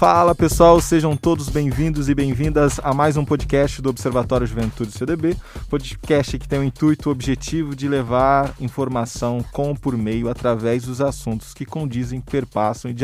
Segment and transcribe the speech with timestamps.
[0.00, 5.36] Fala pessoal, sejam todos bem-vindos e bem-vindas a mais um podcast do Observatório Juventude CDB,
[5.68, 11.02] podcast que tem o intuito o objetivo de levar informação com por meio através dos
[11.02, 12.94] assuntos que condizem, perpassam e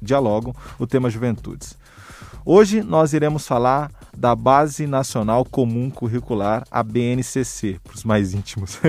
[0.00, 1.76] dialogam o tema juventudes.
[2.44, 8.80] Hoje nós iremos falar da Base Nacional Comum Curricular, a BNCC, para os mais íntimos.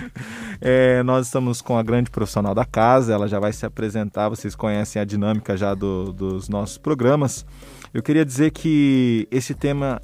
[0.60, 4.54] é, nós estamos com a grande profissional da casa, ela já vai se apresentar, vocês
[4.54, 7.44] conhecem a dinâmica já do, dos nossos programas.
[7.92, 10.00] Eu queria dizer que esse tema,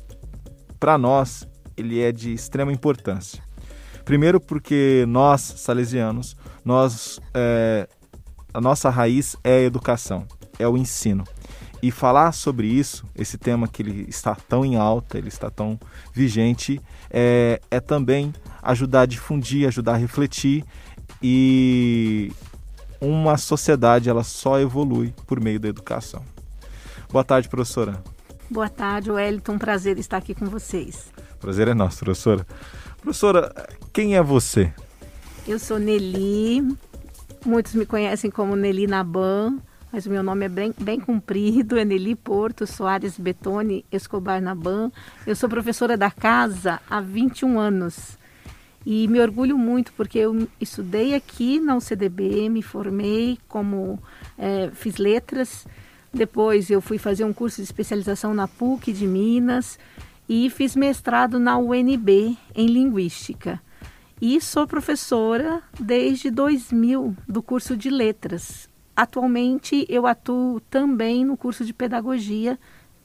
[0.79, 3.43] para nós, ele é de extrema importância.
[4.04, 7.88] Primeiro porque nós, salesianos, nós, é,
[8.52, 10.27] a nossa raiz é a educação,
[10.59, 11.24] é o ensino.
[11.86, 15.78] E falar sobre isso, esse tema que ele está tão em alta, ele está tão
[16.12, 20.64] vigente, é, é também ajudar a difundir, ajudar a refletir
[21.22, 22.32] e
[23.00, 26.24] uma sociedade ela só evolui por meio da educação.
[27.09, 28.02] Boa tarde, professora.
[28.50, 29.52] Boa tarde, Wellington.
[29.52, 31.12] Um prazer estar aqui com vocês.
[31.38, 32.45] Prazer é nosso, professora.
[33.00, 33.54] Professora,
[33.93, 34.74] quem é você?
[35.46, 36.66] Eu sou Nelly.
[37.45, 39.59] Muitos me conhecem como Nelly Naban
[39.92, 44.90] mas o meu nome é bem, bem comprido, Eneli Porto Soares Betone Escobar Naban.
[45.26, 48.18] Eu sou professora da casa há 21 anos
[48.84, 53.98] e me orgulho muito porque eu estudei aqui na UCDB, me formei como
[54.38, 55.66] é, fiz letras,
[56.12, 59.78] depois eu fui fazer um curso de especialização na PUC de Minas
[60.28, 63.60] e fiz mestrado na UNB em Linguística.
[64.21, 68.69] E sou professora desde 2000 do curso de letras.
[68.97, 72.59] Atualmente eu atuo também no curso de pedagogia,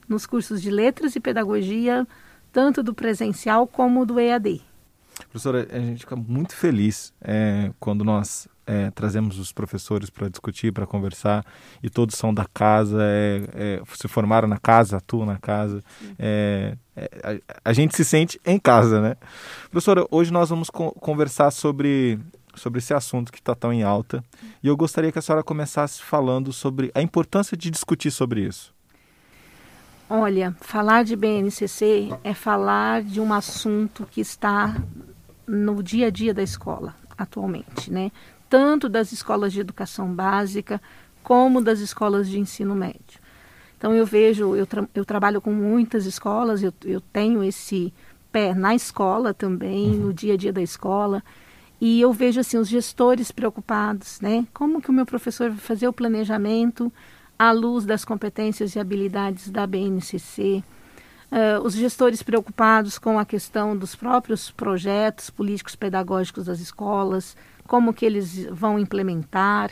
[0.08, 2.08] nos cursos de letras e pedagogia,
[2.52, 4.62] tanto do presencial como do EAD.
[5.30, 10.72] Professora, a gente fica muito feliz é, quando nós é, trazemos os professores para discutir,
[10.72, 11.46] para conversar,
[11.84, 15.84] e todos são da casa, é, é se formaram na casa, atuam na casa.
[16.18, 19.16] É, é, a, a, gente se sente em casa, né?
[19.70, 22.20] Professora, hoje nós vamos co conversar sobre
[22.56, 24.24] sobre esse assunto que está tão em alta.
[24.62, 28.74] E eu gostaria que a senhora começasse falando sobre a importância de discutir sobre isso.
[30.10, 34.76] Olha, falar de BNCC é falar de um assunto que está
[35.48, 38.12] no dia a dia da escola atualmente, né?
[38.50, 40.82] Tanto das escolas de educação básica
[41.24, 43.22] como das escolas de ensino médio.
[43.78, 47.94] Então eu vejo, eu, tra eu trabalho com muitas escolas, eu, eu tenho esse
[48.32, 50.08] pé na escola também, uhum.
[50.08, 51.24] no dia a dia da escola.
[51.82, 54.46] E eu vejo assim os gestores preocupados, né?
[54.54, 56.94] Como que o meu professor vai fazer o planejamento
[57.40, 60.64] à luz das competências e habilidades da BNCC?
[61.32, 67.94] Uh, os gestores preocupados com a questão dos próprios projetos políticos pedagógicos das escolas, como
[67.94, 69.72] que eles vão implementar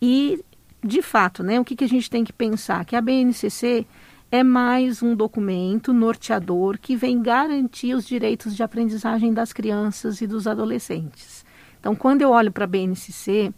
[0.00, 0.44] e,
[0.84, 2.84] de fato, né, o que, que a gente tem que pensar?
[2.84, 3.86] Que a BNCC
[4.32, 10.26] é mais um documento norteador que vem garantir os direitos de aprendizagem das crianças e
[10.26, 11.44] dos adolescentes.
[11.78, 13.52] Então, quando eu olho para a BNCC,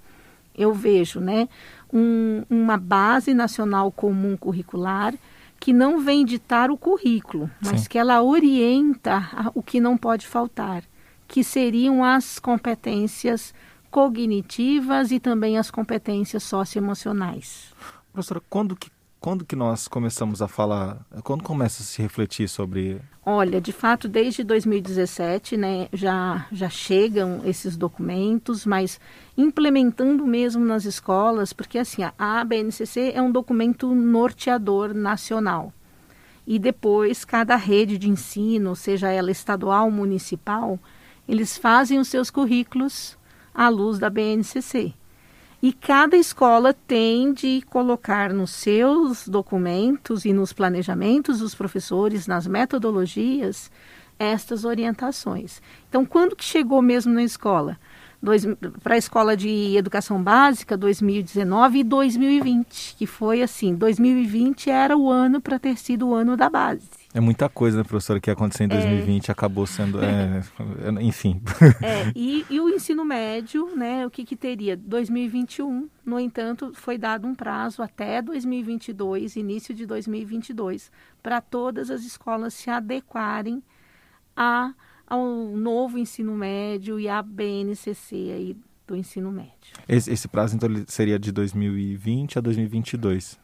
[0.52, 1.48] eu vejo né,
[1.92, 5.14] um, uma base nacional comum curricular
[5.60, 7.88] que não vem ditar o currículo, mas Sim.
[7.90, 10.82] que ela orienta o que não pode faltar,
[11.28, 13.54] que seriam as competências
[13.92, 17.72] cognitivas e também as competências socioemocionais.
[18.12, 18.90] Professora, quando que
[19.24, 23.00] quando que nós começamos a falar, quando começa a se refletir sobre...
[23.24, 29.00] Olha, de fato, desde 2017, né, já, já chegam esses documentos, mas
[29.34, 35.72] implementando mesmo nas escolas, porque assim, a BNCC é um documento norteador nacional.
[36.46, 40.78] E depois, cada rede de ensino, seja ela estadual ou municipal,
[41.26, 43.16] eles fazem os seus currículos
[43.54, 44.92] à luz da BNCC.
[45.64, 52.46] E cada escola tem de colocar nos seus documentos e nos planejamentos dos professores, nas
[52.46, 53.70] metodologias,
[54.18, 55.62] estas orientações.
[55.88, 57.78] Então, quando que chegou mesmo na escola?
[58.82, 65.10] Para a escola de educação básica, 2019 e 2020, que foi assim, 2020 era o
[65.10, 67.03] ano para ter sido o ano da base.
[67.14, 69.32] É muita coisa, né, professora, que aconteceu em 2020 é...
[69.32, 70.00] acabou sendo.
[70.04, 70.42] É,
[71.00, 71.40] enfim.
[71.80, 74.04] É, e, e, o ensino médio, né?
[74.04, 74.76] O que, que teria?
[74.76, 80.90] 2021, no entanto, foi dado um prazo até 2022, início de 2022,
[81.22, 83.62] para todas as escolas se adequarem
[84.36, 84.74] a,
[85.06, 85.24] ao
[85.56, 88.56] novo ensino médio e à BNCC aí
[88.86, 89.72] do ensino médio.
[89.88, 93.43] Esse, esse prazo, então, seria de 2020 a 2022?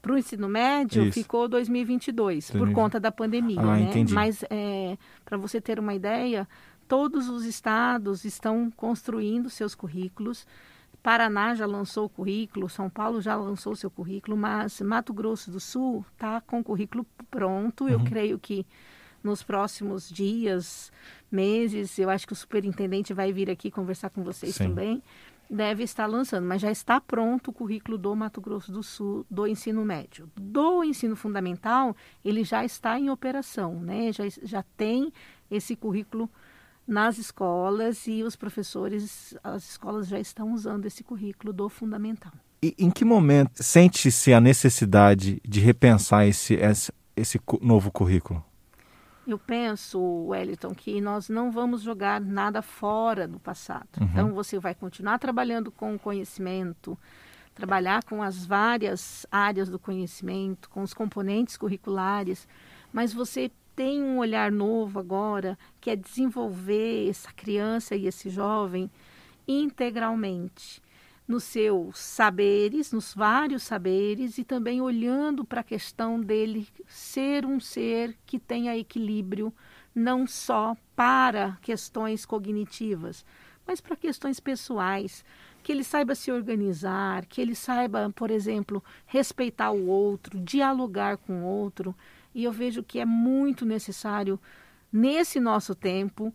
[0.00, 1.12] Para o ensino médio Isso.
[1.14, 3.82] ficou 2022 por conta da pandemia, ah, né?
[3.82, 4.14] Entendi.
[4.14, 6.46] Mas é, para você ter uma ideia,
[6.86, 10.46] todos os estados estão construindo seus currículos
[11.06, 15.60] Paraná já lançou o currículo, São Paulo já lançou seu currículo, mas Mato Grosso do
[15.60, 17.84] Sul está com o currículo pronto.
[17.84, 17.90] Uhum.
[17.90, 18.66] Eu creio que
[19.22, 20.90] nos próximos dias,
[21.30, 24.66] meses, eu acho que o superintendente vai vir aqui conversar com vocês Sim.
[24.66, 25.00] também
[25.50, 29.46] deve estar lançando, mas já está pronto o currículo do Mato Grosso do Sul do
[29.46, 30.30] ensino médio.
[30.34, 34.12] Do ensino fundamental, ele já está em operação, né?
[34.12, 35.12] Já, já tem
[35.50, 36.28] esse currículo
[36.86, 42.32] nas escolas e os professores, as escolas já estão usando esse currículo do fundamental.
[42.62, 48.42] E em que momento sente-se a necessidade de repensar esse, esse, esse novo currículo?
[49.26, 53.88] Eu penso, Wellington, que nós não vamos jogar nada fora do passado.
[54.00, 54.06] Uhum.
[54.06, 56.96] Então, você vai continuar trabalhando com o conhecimento,
[57.54, 62.46] trabalhar com as várias áreas do conhecimento, com os componentes curriculares,
[62.92, 68.90] mas você tem um olhar novo agora, que é desenvolver essa criança e esse jovem
[69.46, 70.80] integralmente
[71.26, 77.58] nos seus saberes, nos vários saberes, e também olhando para a questão dele ser um
[77.58, 79.52] ser que tenha equilíbrio,
[79.94, 83.24] não só para questões cognitivas,
[83.66, 85.24] mas para questões pessoais,
[85.62, 91.42] que ele saiba se organizar, que ele saiba, por exemplo, respeitar o outro, dialogar com
[91.42, 91.92] o outro.
[92.32, 94.38] E eu vejo que é muito necessário,
[94.92, 96.32] nesse nosso tempo,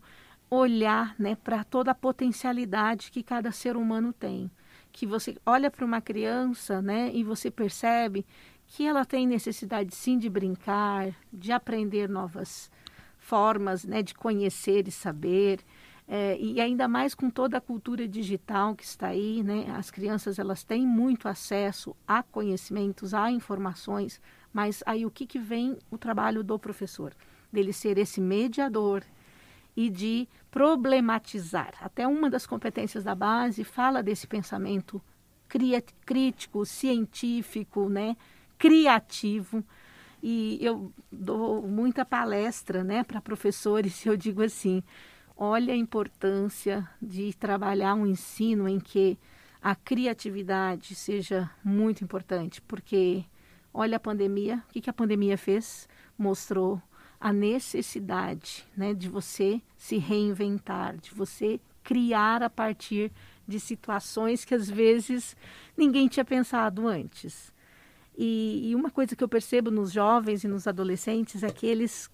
[0.50, 4.50] olhar né, para toda a potencialidade que cada ser humano tem
[4.92, 8.24] que você olha para uma criança, né, e você percebe
[8.66, 12.70] que ela tem necessidade sim de brincar, de aprender novas
[13.18, 15.60] formas, né, de conhecer e saber.
[16.06, 20.38] É, e ainda mais com toda a cultura digital que está aí, né, as crianças
[20.38, 24.20] elas têm muito acesso a conhecimentos, a informações,
[24.52, 27.14] mas aí o que, que vem o trabalho do professor?
[27.50, 29.02] Dele ser esse mediador,
[29.76, 31.74] e de problematizar.
[31.80, 35.00] Até uma das competências da base fala desse pensamento
[36.04, 38.16] crítico, científico, né,
[38.58, 39.64] criativo.
[40.22, 44.82] E eu dou muita palestra né, para professores e eu digo assim:
[45.36, 49.18] olha a importância de trabalhar um ensino em que
[49.60, 53.24] a criatividade seja muito importante, porque
[53.72, 55.88] olha a pandemia, o que, que a pandemia fez?
[56.18, 56.82] Mostrou
[57.22, 63.12] a necessidade né, de você se reinventar, de você criar a partir
[63.46, 65.36] de situações que às vezes
[65.76, 67.54] ninguém tinha pensado antes.
[68.18, 72.10] E, e, uma coisa que eu percebo nos jovens e nos adolescentes é que eles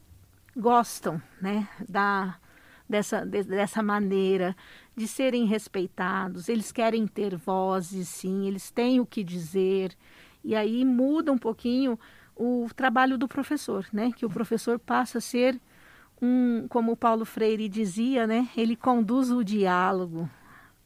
[0.55, 2.39] gostam né, da,
[2.87, 4.55] dessa, de, dessa maneira
[4.95, 9.97] de serem respeitados, eles querem ter vozes, sim, eles têm o que dizer.
[10.45, 11.99] E aí muda um pouquinho
[12.39, 14.13] o trabalho do professor, né?
[14.17, 15.61] Que o professor passa a ser
[16.23, 18.49] um, como Paulo Freire dizia, né?
[18.57, 20.31] Ele conduz o diálogo,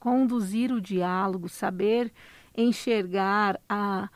[0.00, 2.10] conduzir o diálogo, saber
[2.56, 4.08] enxergar a,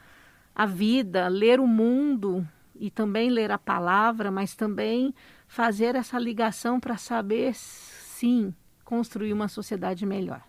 [0.55, 5.15] a vida, ler o mundo e também ler a palavra, mas também
[5.47, 8.55] fazer essa ligação para saber, sim,
[8.85, 10.43] construir uma sociedade melhor.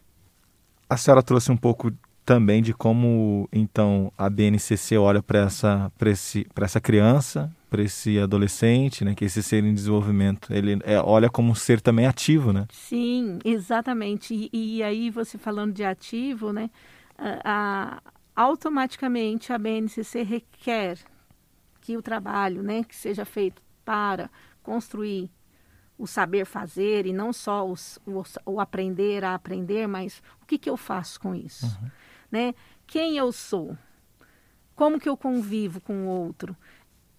[0.89, 1.91] A senhora trouxe um pouco
[2.27, 9.05] também de como então a BNCC olha para essa para essa criança, para esse adolescente,
[9.05, 12.67] né, que esse ser em desenvolvimento, ele é, olha como um ser também ativo, né?
[12.69, 14.49] Sim, exatamente.
[14.51, 16.69] E, e aí você falando de ativo, né,
[17.17, 18.01] a, a,
[18.35, 20.97] automaticamente a BNCC requer
[21.79, 24.29] que o trabalho, né, que seja feito para
[24.61, 25.31] construir
[25.97, 30.57] o saber fazer e não só os, o, o aprender a aprender, mas o que,
[30.57, 31.65] que eu faço com isso?
[31.65, 31.89] Uhum
[32.31, 32.53] né?
[32.85, 33.77] Quem eu sou?
[34.75, 36.55] Como que eu convivo com o outro?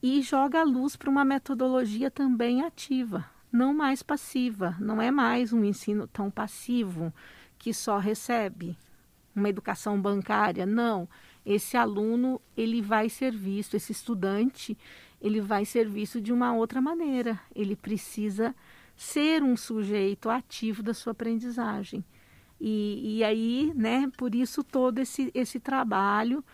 [0.03, 4.77] E joga a luz para uma metodologia também ativa, não mais passiva.
[4.79, 7.13] Não é mais um ensino tão passivo
[7.59, 8.79] que só recebe
[9.35, 10.65] uma educação bancária.
[10.65, 11.09] Não,
[11.45, 14.77] esse aluno ele vai ser visto, esse estudante
[15.21, 17.41] ele vai ser visto de uma outra maneira.
[17.55, 18.55] Ele precisa
[18.97, 22.05] ser um sujeito ativo da sua aprendizagem.
[22.61, 26.45] E, e aí, né, por isso todo esse, esse trabalho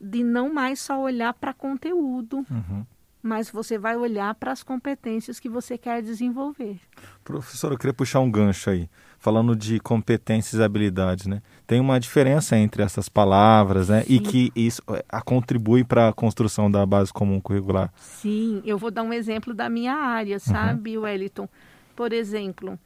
[0.00, 2.84] de não mais só olhar para conteúdo, uhum.
[3.22, 6.78] mas você vai olhar para as competências que você quer desenvolver.
[7.24, 11.40] Professor, eu queria puxar um gancho aí, falando de competências e habilidades, né?
[11.66, 14.02] Tem uma diferença entre essas palavras, né?
[14.02, 14.14] Sim.
[14.14, 17.90] E que isso a, contribui para a construção da base comum curricular.
[17.96, 21.04] Sim, eu vou dar um exemplo da minha área, sabe, uhum.
[21.04, 21.48] Wellington?
[21.96, 22.78] Por exemplo,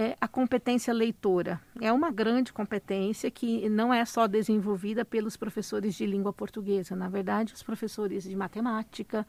[0.00, 1.60] é a competência leitora.
[1.80, 6.94] É uma grande competência que não é só desenvolvida pelos professores de língua portuguesa.
[6.94, 9.26] Na verdade, os professores de matemática,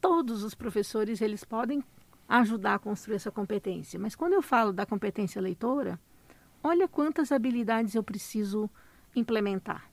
[0.00, 1.84] todos os professores, eles podem
[2.28, 3.96] ajudar a construir essa competência.
[3.96, 6.00] Mas quando eu falo da competência leitora,
[6.64, 8.68] olha quantas habilidades eu preciso
[9.14, 9.88] implementar.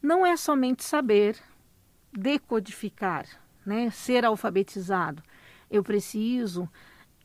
[0.00, 1.36] Não é somente saber
[2.12, 3.26] decodificar,
[3.66, 5.24] né, ser alfabetizado.
[5.68, 6.68] Eu preciso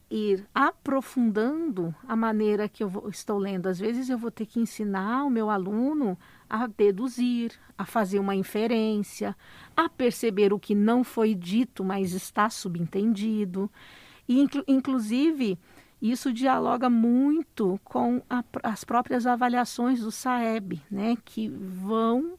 [0.10, 3.68] ir aprofundando a maneira que eu vou, estou lendo.
[3.68, 6.18] Às vezes eu vou ter que ensinar o meu aluno
[6.50, 9.36] a deduzir, a fazer uma inferência,
[9.76, 13.70] a perceber o que não foi dito, mas está subentendido.
[14.28, 15.58] E, inclu inclusive,
[16.02, 22.38] isso dialoga muito com a, as próprias avaliações do SAEB, né, que vão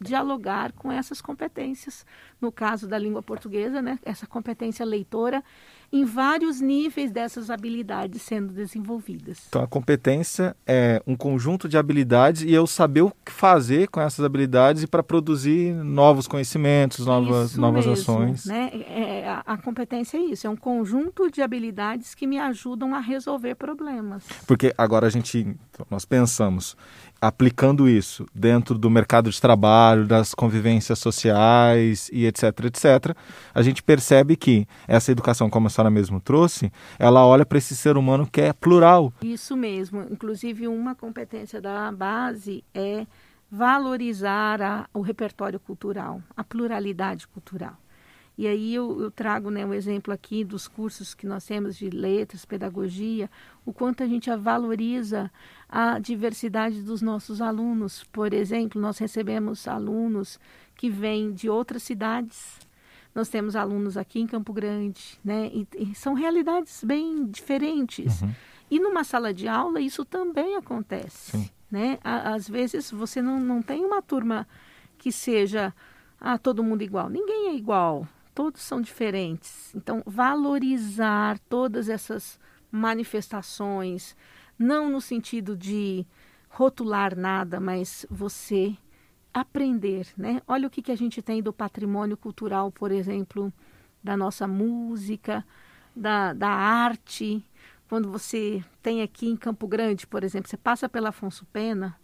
[0.00, 2.06] dialogar com essas competências.
[2.40, 5.42] No caso da língua portuguesa, né, essa competência leitora
[5.90, 9.38] em vários níveis dessas habilidades sendo desenvolvidas.
[9.48, 14.00] Então, a competência é um conjunto de habilidades e eu saber o que fazer com
[14.00, 18.44] essas habilidades e para produzir novos conhecimentos, novas, isso novas mesmo, ações.
[18.44, 18.70] Né?
[18.86, 23.00] É, a, a competência é isso, é um conjunto de habilidades que me ajudam a
[23.00, 24.24] resolver problemas.
[24.46, 25.56] Porque agora a gente,
[25.90, 26.76] nós pensamos,
[27.20, 33.16] aplicando isso dentro do mercado de trabalho, das convivências sociais e etc, etc,
[33.54, 37.74] a gente percebe que essa educação, como a senhora mesmo trouxe, ela olha para esse
[37.74, 39.12] ser humano que é plural.
[39.22, 40.06] Isso mesmo.
[40.10, 43.06] Inclusive, uma competência da base é
[43.50, 47.76] valorizar a, o repertório cultural, a pluralidade cultural.
[48.38, 51.90] E aí eu, eu trago né, um exemplo aqui dos cursos que nós temos de
[51.90, 53.28] letras, pedagogia,
[53.66, 55.28] o quanto a gente valoriza
[55.68, 58.04] a diversidade dos nossos alunos.
[58.12, 60.38] Por exemplo, nós recebemos alunos
[60.76, 62.60] que vêm de outras cidades.
[63.12, 65.50] Nós temos alunos aqui em Campo Grande, né?
[65.52, 68.22] E, e são realidades bem diferentes.
[68.22, 68.32] Uhum.
[68.70, 71.50] E numa sala de aula isso também acontece, Sim.
[71.68, 71.98] né?
[72.04, 74.46] Às vezes você não, não tem uma turma
[74.96, 75.74] que seja
[76.20, 77.08] ah, todo mundo igual.
[77.08, 78.06] Ninguém é igual,
[78.38, 79.74] todos são diferentes.
[79.74, 82.38] Então, valorizar todas essas
[82.70, 84.16] manifestações,
[84.56, 86.06] não no sentido de
[86.48, 88.76] rotular nada, mas você
[89.34, 90.40] aprender, né?
[90.46, 93.52] Olha o que, que a gente tem do patrimônio cultural, por exemplo,
[94.04, 95.44] da nossa música,
[95.96, 97.44] da, da arte.
[97.88, 101.98] Quando você tem aqui em Campo Grande, por exemplo, você passa pela Afonso Pena,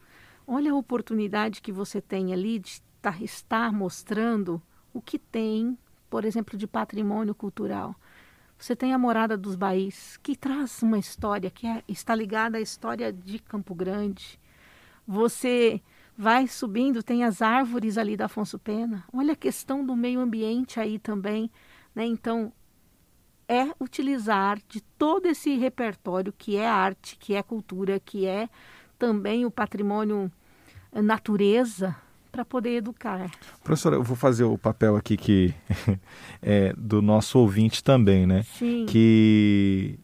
[0.45, 4.61] olha a oportunidade que você tem ali de estar, estar mostrando
[4.93, 5.79] o que tem
[6.15, 7.93] por exemplo, de patrimônio cultural.
[8.57, 12.61] Você tem a Morada dos Baís, que traz uma história que é, está ligada à
[12.61, 14.39] história de Campo Grande.
[15.09, 15.83] Você
[16.17, 19.03] vai subindo, tem as árvores ali da Afonso Pena.
[19.13, 21.51] Olha a questão do meio ambiente aí também.
[21.93, 22.07] Né?
[22.07, 22.53] Então,
[23.49, 28.49] é utilizar de todo esse repertório que é arte, que é cultura, que é
[29.01, 30.31] também o patrimônio
[30.93, 31.97] eh, natureza,
[32.35, 33.31] para poder educar.
[33.63, 35.55] Professora, eu vou fazer o papel aqui que
[36.43, 38.43] é do nosso ouvinte também, né?
[38.43, 38.87] Sim.
[38.87, 39.97] Que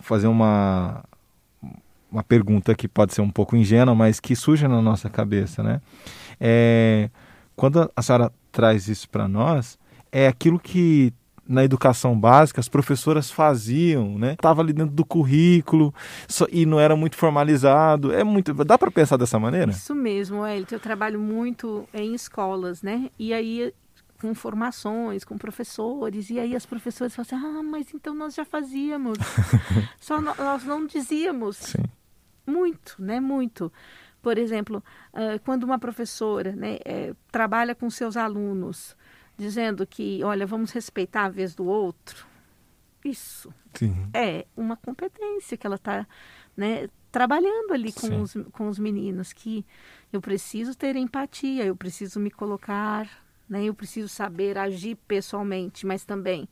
[0.00, 1.04] fazer uma
[2.10, 5.80] uma pergunta que pode ser um pouco ingênua, mas que surge na nossa cabeça, né?
[6.38, 7.08] É,
[7.54, 9.78] quando a senhora traz isso para nós,
[10.10, 11.14] é aquilo que
[11.48, 14.36] na educação básica as professoras faziam, né?
[14.36, 15.94] Tava ali dentro do currículo
[16.28, 18.12] só, e não era muito formalizado.
[18.12, 19.70] É muito, dá para pensar dessa maneira?
[19.70, 20.76] Isso mesmo, Elton.
[20.76, 23.10] Eu trabalho muito em escolas, né?
[23.18, 23.72] E aí
[24.20, 28.44] com formações, com professores, e aí as professoras falam assim, ah, mas então nós já
[28.44, 29.18] fazíamos,
[30.00, 31.56] só nós não dizíamos.
[31.56, 31.82] Sim.
[32.46, 33.18] Muito, né?
[33.18, 33.72] Muito.
[34.22, 34.82] Por exemplo,
[35.12, 38.96] uh, quando uma professora né, é, trabalha com seus alunos,
[39.42, 42.26] dizendo que, olha, vamos respeitar a vez do outro.
[43.04, 44.08] Isso Sim.
[44.14, 46.06] é uma competência que ela está
[46.56, 49.66] né, trabalhando ali com os, com os meninos, que
[50.12, 53.10] eu preciso ter empatia, eu preciso me colocar,
[53.48, 56.48] né, eu preciso saber agir pessoalmente, mas também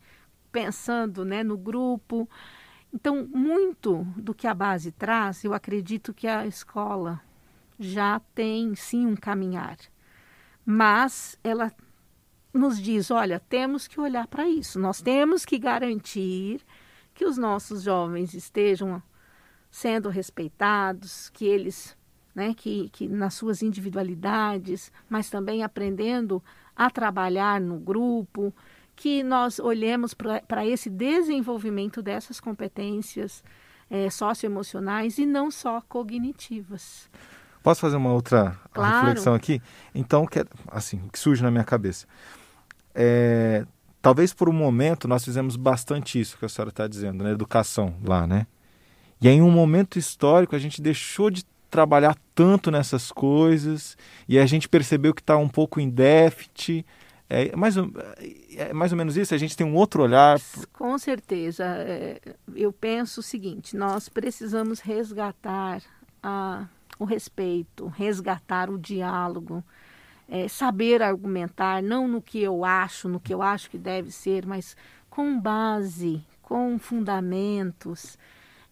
[0.51, 2.29] pensando né, no grupo.
[2.93, 7.21] Então, muito do que a base traz, eu acredito que a escola
[7.79, 9.77] já tem sim um caminhar,
[10.65, 11.71] mas ela
[12.53, 16.61] nos diz: olha, temos que olhar para isso, nós temos que garantir
[17.13, 19.01] que os nossos jovens estejam
[19.69, 21.97] sendo respeitados, que eles,
[22.35, 26.43] né, que, que nas suas individualidades, mas também aprendendo
[26.75, 28.53] a trabalhar no grupo,
[28.95, 33.43] que nós olhemos para esse desenvolvimento dessas competências
[33.89, 37.09] é, socioemocionais e não só cognitivas.
[37.63, 39.07] Posso fazer uma outra claro.
[39.07, 39.61] reflexão aqui?
[39.93, 42.07] Então, que, assim, o que surge na minha cabeça
[42.93, 43.65] é,
[44.01, 47.31] talvez por um momento nós fizemos bastante isso que a senhora está dizendo, na né?
[47.31, 48.47] educação lá, né?
[49.21, 53.95] E aí, em um momento histórico, a gente deixou de trabalhar tanto nessas coisas
[54.27, 56.85] e a gente percebeu que está um pouco em déficit.
[57.29, 57.75] É mais,
[58.57, 59.33] é mais ou menos isso?
[59.33, 60.39] A gente tem um outro olhar?
[60.73, 61.63] Com certeza.
[61.63, 62.19] É,
[62.55, 65.81] eu penso o seguinte: nós precisamos resgatar
[66.21, 66.65] a
[67.01, 69.63] o respeito, resgatar o diálogo,
[70.31, 74.45] é, saber argumentar, não no que eu acho, no que eu acho que deve ser,
[74.45, 74.77] mas
[75.09, 78.17] com base, com fundamentos.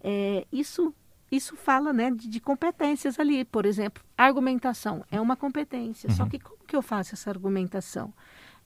[0.02, 0.96] É, isso
[1.30, 3.44] isso fala né, de, de, competências ali.
[3.44, 6.10] Por exemplo, argumentação é uma competência.
[6.10, 6.16] Uhum.
[6.16, 8.12] Só que como que eu faço essa argumentação?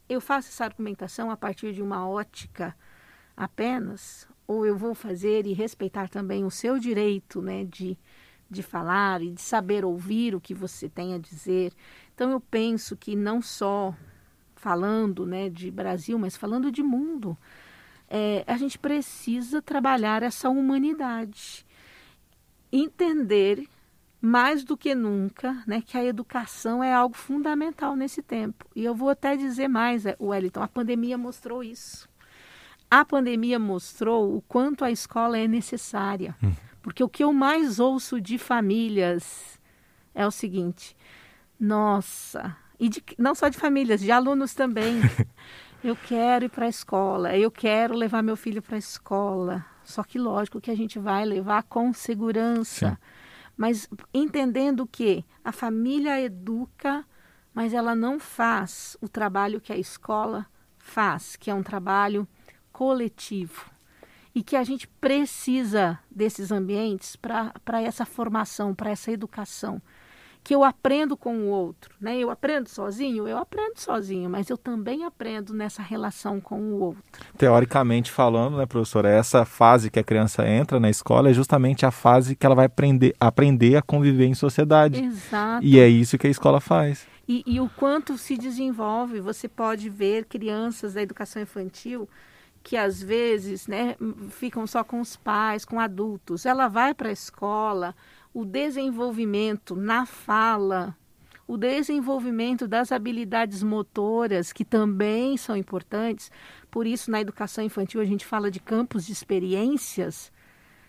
[0.07, 2.73] Eu faço essa argumentação a partir de uma ótica
[3.35, 7.97] apenas, ou eu vou fazer e respeitar também o seu direito né, de,
[8.53, 11.73] de falar e de saber ouvir o que você tem a dizer.
[12.13, 13.93] Então eu penso que não só
[14.55, 17.37] falando né, de Brasil, mas falando de mundo,
[18.07, 21.65] é, a gente precisa trabalhar essa humanidade
[22.71, 23.67] entender
[24.19, 28.65] mais do que nunca né, que a educação é algo fundamental nesse tempo.
[28.75, 32.09] E eu vou até dizer mais, é, Wellington, a pandemia mostrou isso.
[32.89, 36.35] A pandemia mostrou o quanto a escola é necessária.
[36.41, 36.53] Hum.
[36.83, 39.59] Porque o que eu mais ouço de famílias
[40.13, 40.95] é o seguinte:
[41.59, 44.99] nossa, e de, não só de famílias, de alunos também.
[45.81, 49.65] eu quero ir para a escola, eu quero levar meu filho para a escola.
[49.83, 52.91] Só que lógico que a gente vai levar com segurança.
[52.91, 52.97] Sim.
[53.55, 57.05] Mas entendendo que a família educa,
[57.53, 60.45] mas ela não faz o trabalho que a escola
[60.77, 62.27] faz, que é um trabalho
[62.71, 63.72] coletivo.
[64.35, 69.81] E que a gente precisa desses ambientes para essa formação, para essa educação
[70.43, 72.17] que eu aprendo com o outro, né?
[72.17, 77.01] Eu aprendo sozinho, eu aprendo sozinho, mas eu também aprendo nessa relação com o outro.
[77.37, 81.91] Teoricamente falando, né, professora, essa fase que a criança entra na escola é justamente a
[81.91, 85.01] fase que ela vai aprender, aprender a conviver em sociedade.
[85.01, 85.65] Exato.
[85.65, 87.07] E é isso que a escola faz.
[87.25, 92.09] E, e o quanto se desenvolve, você pode ver crianças da educação infantil
[92.63, 93.95] que às vezes né,
[94.29, 96.45] ficam só com os pais, com adultos.
[96.45, 97.93] Ela vai para a escola,
[98.33, 100.95] o desenvolvimento na fala,
[101.45, 106.31] o desenvolvimento das habilidades motoras, que também são importantes.
[106.71, 110.31] Por isso, na educação infantil, a gente fala de campos de experiências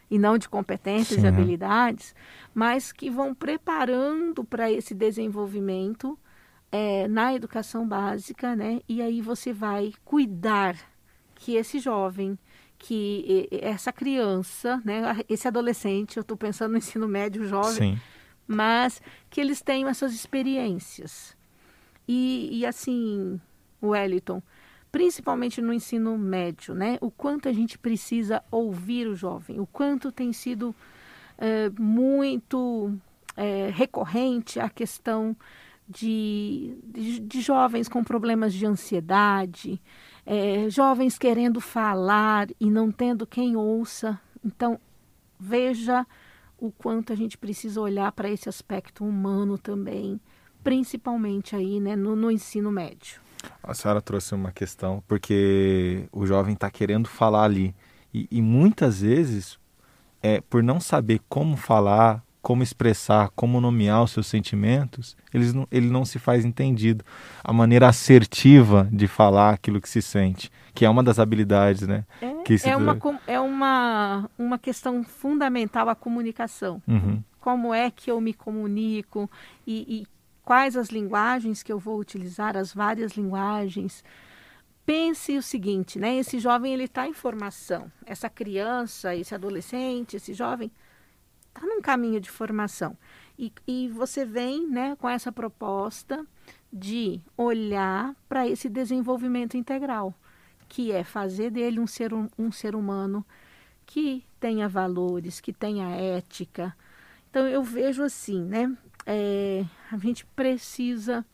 [0.09, 1.27] e não de competências Sim.
[1.27, 2.15] e habilidades,
[2.55, 6.17] mas que vão preparando para esse desenvolvimento
[6.71, 8.81] é, na educação básica, né?
[8.89, 10.94] E aí você vai cuidar
[11.45, 12.39] que esse jovem
[12.79, 18.01] que essa criança, né, esse adolescente, eu estou pensando no ensino médio jovem, Sim.
[18.47, 21.37] mas que eles tenham essas experiências.
[22.09, 23.39] E, e assim,
[23.83, 24.43] Wellington,
[24.91, 30.11] principalmente no ensino médio, né, o quanto a gente precisa ouvir o jovem, o quanto
[30.11, 30.75] tem sido
[31.37, 32.91] é, muito
[33.37, 35.37] é, recorrente a questão
[35.87, 39.81] de, de, de jovens com problemas de ansiedade,
[40.27, 44.19] é, jovens querendo falar e não tendo quem ouça.
[44.45, 44.79] Então,
[45.39, 46.07] veja
[46.59, 50.19] o quanto a gente precisa olhar para esse aspecto humano também,
[50.63, 53.21] principalmente aí né, no, no ensino médio.
[53.63, 57.75] A senhora trouxe uma questão, porque o jovem está querendo falar ali.
[58.13, 59.59] E, e, muitas vezes,
[60.23, 65.67] é, por não saber como falar, como expressar, como nomear os seus sentimentos, eles não,
[65.73, 67.03] ele não se faz entendido.
[67.43, 72.05] A maneira assertiva de falar aquilo que se sente, que é uma das habilidades, né?
[72.21, 72.69] É, que se...
[72.69, 76.83] é, uma, é uma, uma questão fundamental a comunicação.
[76.87, 77.25] Uhum.
[77.41, 79.31] Como é que eu me comunico
[79.67, 80.07] e, e
[80.45, 84.05] quais as linguagens que eu vou utilizar, as várias linguagens
[84.85, 86.15] pense o seguinte, né?
[86.17, 87.91] Esse jovem ele está em formação.
[88.05, 90.71] Essa criança, esse adolescente, esse jovem
[91.55, 92.97] está num caminho de formação.
[93.39, 96.27] E, e você vem né, com essa proposta
[96.73, 100.13] de olhar para esse desenvolvimento integral,
[100.69, 103.25] que é fazer dele um ser, um, ser humano
[103.87, 106.77] que tenha valores, que tenha ética.
[107.31, 108.77] Então eu vejo assim, né?
[109.07, 111.25] É, a gente precisa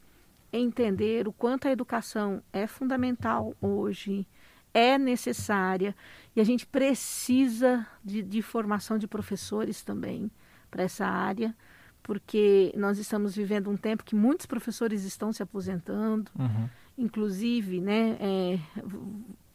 [0.52, 4.26] entender o quanto a educação é fundamental hoje,
[4.72, 5.94] é necessária
[6.35, 10.30] e a gente precisa de, de formação de professores também
[10.70, 11.54] para essa área,
[12.02, 16.68] porque nós estamos vivendo um tempo que muitos professores estão se aposentando, uhum.
[16.96, 18.59] inclusive, né, é,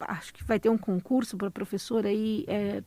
[0.01, 2.83] acho que vai ter um concurso para professor aí é,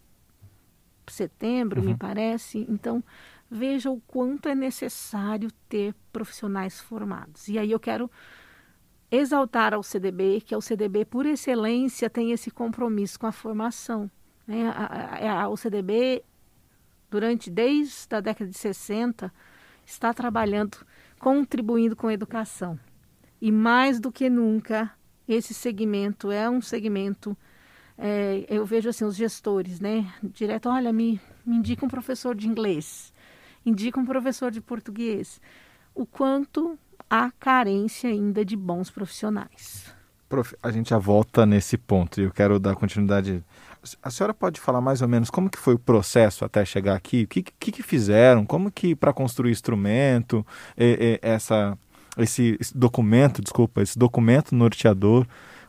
[1.10, 1.88] setembro, uhum.
[1.88, 2.66] me parece.
[2.68, 3.02] Então,
[3.50, 7.48] veja o quanto é necessário ter profissionais formados.
[7.48, 8.10] E aí eu quero
[9.10, 14.10] exaltar ao CDB, que é o CDB por excelência tem esse compromisso com a formação.
[14.46, 14.68] Né?
[14.68, 14.84] A,
[15.30, 16.22] a, a, o CDB,
[17.10, 19.32] durante desde a década de 60,
[19.84, 20.78] está trabalhando,
[21.18, 22.78] contribuindo com a educação.
[23.40, 24.90] E mais do que nunca,
[25.26, 27.36] esse segmento é um segmento,
[27.96, 30.12] é, eu vejo assim, os gestores, né?
[30.22, 33.12] Direto, olha, me, me indica um professor de inglês
[33.68, 35.40] indica um professor de português.
[35.98, 36.78] O quanto
[37.10, 39.92] há carência ainda de bons profissionais.
[40.28, 43.42] Prof, a gente já volta nesse ponto e eu quero dar continuidade.
[44.00, 47.24] A senhora pode falar mais ou menos como que foi o processo até chegar aqui?
[47.24, 48.46] O que, que, que fizeram?
[48.46, 51.76] Como que para construir instrumento, e, e, essa,
[52.16, 55.26] esse, esse documento, desculpa, esse documento norteador,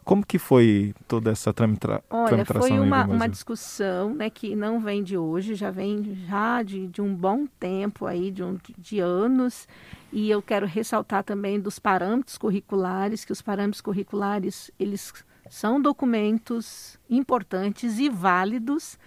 [0.09, 2.61] como que foi toda essa tramitra Olha, tramitação?
[2.61, 6.99] Foi uma, uma discussão né, que não vem de hoje, já vem já de, de
[6.99, 9.67] um bom tempo aí, de, um, de anos.
[10.11, 15.13] E eu quero ressaltar também dos parâmetros curriculares, que os parâmetros curriculares, eles
[15.47, 18.97] são documentos importantes e válidos,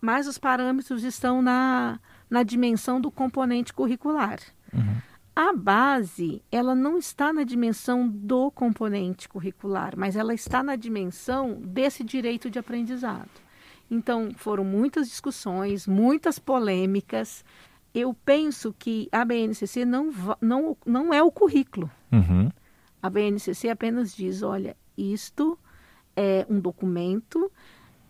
[0.00, 1.98] mas os parâmetros estão na,
[2.30, 4.38] na dimensão do componente curricular.
[4.72, 5.09] Uhum.
[5.42, 11.54] A base, ela não está na dimensão do componente curricular, mas ela está na dimensão
[11.54, 13.30] desse direito de aprendizado.
[13.90, 17.42] Então, foram muitas discussões, muitas polêmicas.
[17.94, 20.10] Eu penso que a BNCC não,
[20.42, 21.90] não, não é o currículo.
[22.12, 22.50] Uhum.
[23.02, 25.58] A BNCC apenas diz: olha, isto
[26.14, 27.50] é um documento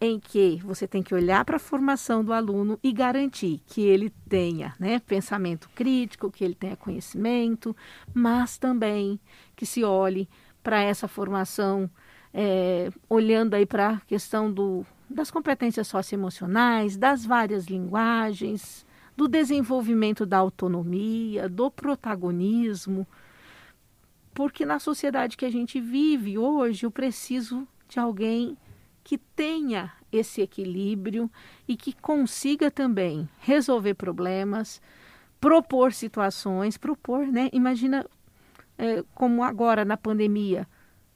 [0.01, 4.11] em que você tem que olhar para a formação do aluno e garantir que ele
[4.29, 7.77] tenha né, pensamento crítico, que ele tenha conhecimento,
[8.15, 9.21] mas também
[9.55, 10.29] que se olhe
[10.63, 11.91] para essa formação
[12.33, 20.25] é, olhando aí para a questão do, das competências socioemocionais, das várias linguagens, do desenvolvimento
[20.25, 23.07] da autonomia, do protagonismo,
[24.33, 28.57] porque na sociedade que a gente vive hoje eu preciso de alguém
[29.03, 31.31] que tenha esse equilíbrio
[31.67, 34.81] e que consiga também resolver problemas,
[35.41, 37.49] propor situações, propor, né?
[37.53, 38.07] Imagina
[38.77, 40.67] é, como agora na pandemia,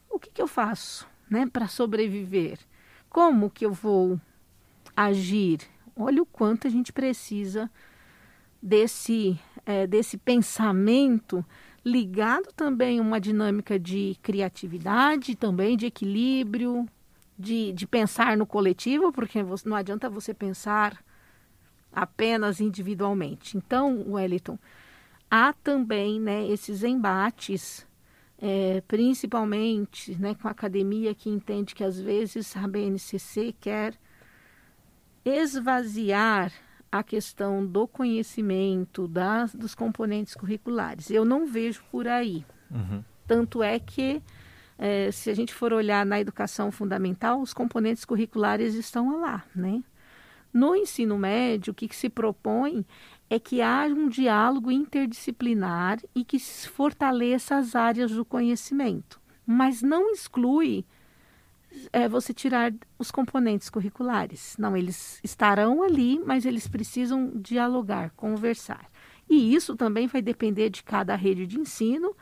[0.09, 2.59] o que, que eu faço, né, para sobreviver?
[3.09, 4.19] Como que eu vou
[4.95, 5.59] agir?
[5.95, 7.69] Olha o quanto a gente precisa
[8.61, 11.45] desse é, desse pensamento
[11.83, 16.87] ligado também a uma dinâmica de criatividade, também de equilíbrio,
[17.37, 21.03] de, de pensar no coletivo, porque não adianta você pensar
[21.91, 23.57] apenas individualmente.
[23.57, 24.57] Então, Wellington,
[25.29, 27.85] há também né, esses embates,
[28.37, 33.95] é, principalmente né, com a academia que entende que às vezes a BNCC quer
[35.23, 36.51] esvaziar
[36.91, 41.09] a questão do conhecimento das, dos componentes curriculares.
[41.09, 42.45] Eu não vejo por aí.
[42.71, 43.03] Uhum.
[43.27, 44.21] Tanto é que
[44.77, 49.83] é, se a gente for olhar na educação fundamental, os componentes curriculares estão lá, né?
[50.51, 52.85] No ensino médio, o que, que se propõe
[53.29, 59.81] é que haja um diálogo interdisciplinar e que se fortaleça as áreas do conhecimento, mas
[59.81, 60.85] não exclui
[61.91, 64.55] é, você tirar os componentes curriculares.
[64.57, 68.89] Não, eles estarão ali, mas eles precisam dialogar, conversar.
[69.29, 72.15] E isso também vai depender de cada rede de ensino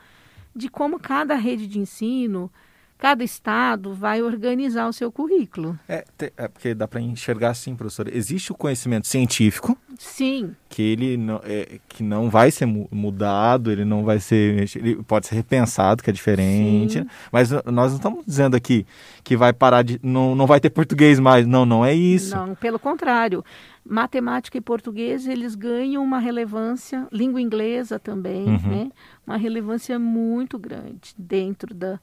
[0.54, 2.50] de como cada rede de ensino,
[2.98, 5.78] cada estado vai organizar o seu currículo.
[5.88, 6.04] É,
[6.36, 8.08] é porque dá para enxergar assim, professor.
[8.08, 9.76] Existe o conhecimento científico.
[9.98, 10.54] Sim.
[10.68, 14.68] Que ele não, é, que não vai ser mudado, ele não vai ser.
[14.76, 17.00] Ele pode ser repensado, que é diferente.
[17.00, 17.06] Sim.
[17.30, 18.86] Mas nós não estamos dizendo aqui
[19.22, 20.00] que vai parar de.
[20.02, 21.46] Não, não vai ter português mais.
[21.46, 22.34] Não, não é isso.
[22.34, 23.44] Não, pelo contrário
[23.84, 28.70] matemática e português eles ganham uma relevância, língua inglesa também, uhum.
[28.70, 28.90] né?
[29.26, 32.00] Uma relevância muito grande dentro da,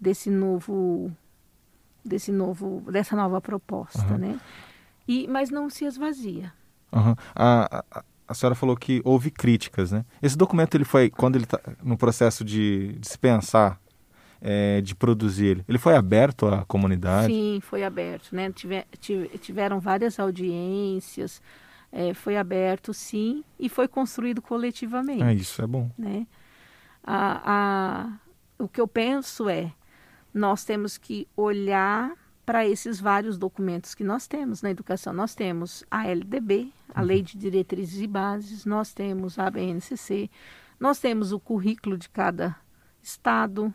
[0.00, 1.12] desse novo,
[2.04, 4.18] desse novo, dessa nova proposta, uhum.
[4.18, 4.40] né?
[5.06, 6.52] E, mas não se esvazia.
[6.92, 7.14] Uhum.
[7.34, 10.04] A, a, a, senhora falou que houve críticas, né?
[10.22, 13.78] Esse documento ele foi quando ele está no processo de, de se pensar
[14.40, 15.64] é, de produzir ele.
[15.68, 17.32] Ele foi aberto à comunidade?
[17.32, 18.34] Sim, foi aberto.
[18.34, 18.50] Né?
[18.52, 18.86] Tiver,
[19.40, 21.42] tiveram várias audiências,
[21.90, 25.22] é, foi aberto sim, e foi construído coletivamente.
[25.22, 25.90] É, isso é bom.
[25.98, 26.26] Né?
[27.02, 29.72] A, a, o que eu penso é,
[30.32, 32.12] nós temos que olhar
[32.44, 35.12] para esses vários documentos que nós temos na educação.
[35.12, 37.06] Nós temos a LDB, a uhum.
[37.06, 40.30] Lei de Diretrizes e Bases, nós temos a BNCC,
[40.80, 42.56] nós temos o currículo de cada
[43.02, 43.74] estado,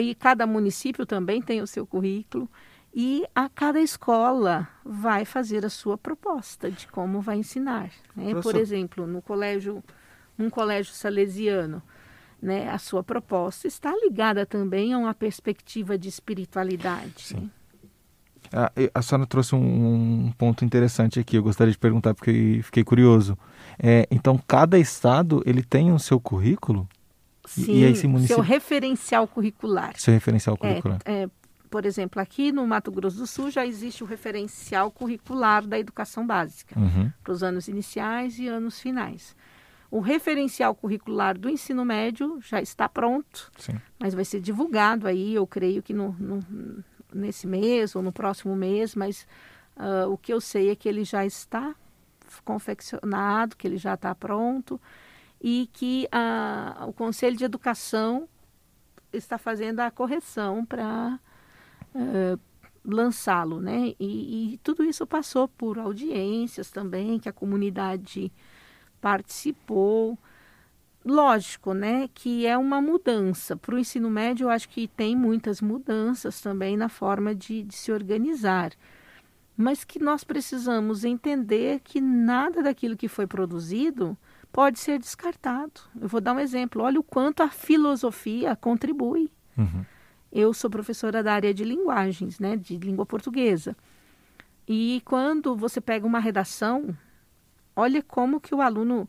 [0.00, 2.48] E cada município também tem o seu currículo.
[2.94, 7.90] E a cada escola vai fazer a sua proposta de como vai ensinar.
[8.16, 8.34] Né?
[8.42, 9.84] Por exemplo, no colégio,
[10.38, 11.82] um colégio salesiano,
[12.40, 17.36] né, a sua proposta está ligada também a uma perspectiva de espiritualidade.
[17.36, 17.50] Né?
[18.52, 21.36] A, a senhora trouxe um, um, ponto interessante aqui.
[21.36, 23.36] Eu gostaria de perguntar porque fiquei curioso.
[23.78, 26.88] É, então, cada estado ele tem o seu currículo?
[27.48, 28.36] Sim, e, esse município...
[28.36, 29.94] seu referencial curricular.
[29.98, 30.98] Seu referencial curricular.
[31.04, 31.30] É, é,
[31.70, 36.26] por exemplo, aqui no Mato Grosso do Sul já existe o referencial curricular da educação
[36.26, 37.10] básica Uhum.
[37.22, 39.36] para os anos iniciais e anos finais.
[39.90, 43.74] O referencial curricular do ensino médio já está pronto, Sim.
[43.98, 46.84] mas vai ser divulgado aí, eu creio que no, no-
[47.14, 49.26] nesse mês ou no próximo mês, mas
[49.76, 51.74] ah, o que eu sei é que ele já está
[52.44, 54.80] confeccionado, que ele já está pronto
[55.40, 58.28] e que ah, o Conselho de Educação
[59.12, 61.18] está fazendo a correção para
[61.94, 62.38] eh,
[62.84, 63.94] lançá-lo, né?
[63.98, 68.32] E, e tudo isso passou por audiências também, que a comunidade
[69.00, 70.18] participou.
[71.04, 73.56] Lógico, né, que é uma mudança.
[73.56, 77.74] Para o ensino médio, eu acho que tem muitas mudanças também na forma de, de
[77.74, 78.72] se organizar.
[79.56, 84.16] Mas que nós precisamos entender que nada daquilo que foi produzido
[84.52, 85.80] pode ser descartado.
[86.00, 86.82] Eu vou dar um exemplo.
[86.82, 89.30] Olha o quanto a filosofia contribui.
[89.56, 89.84] Uhum.
[90.30, 93.76] Eu sou professora da área de linguagens, né, de língua portuguesa.
[94.66, 96.96] E quando você pega uma redação,
[97.74, 99.08] olha como que o aluno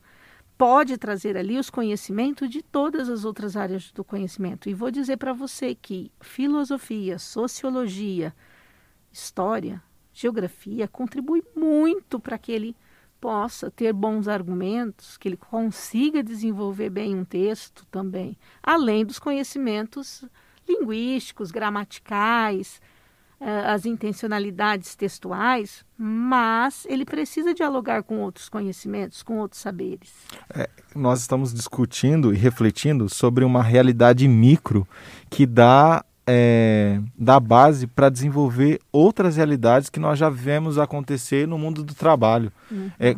[0.57, 4.69] pode trazer ali os conhecimentos de todas as outras áreas do conhecimento.
[4.69, 8.33] E vou dizer para você que filosofia, sociologia,
[9.11, 9.81] história,
[10.13, 12.75] geografia contribui muito para que ele
[13.19, 20.23] possa ter bons argumentos, que ele consiga desenvolver bem um texto também, além dos conhecimentos
[20.67, 22.81] linguísticos, gramaticais,
[23.41, 30.11] eh, as intencionalidades textuais, mas ele precisa dialogar com outros conhecimentos, com outros saberes.
[30.93, 34.87] Nós estamos discutindo e refletindo sobre uma realidade micro
[35.29, 41.57] que dá, é, dá base para desenvolver outras realidades que nós já vemos acontecer no
[41.57, 42.51] mundo do trabalho.
[42.99, 43.15] É,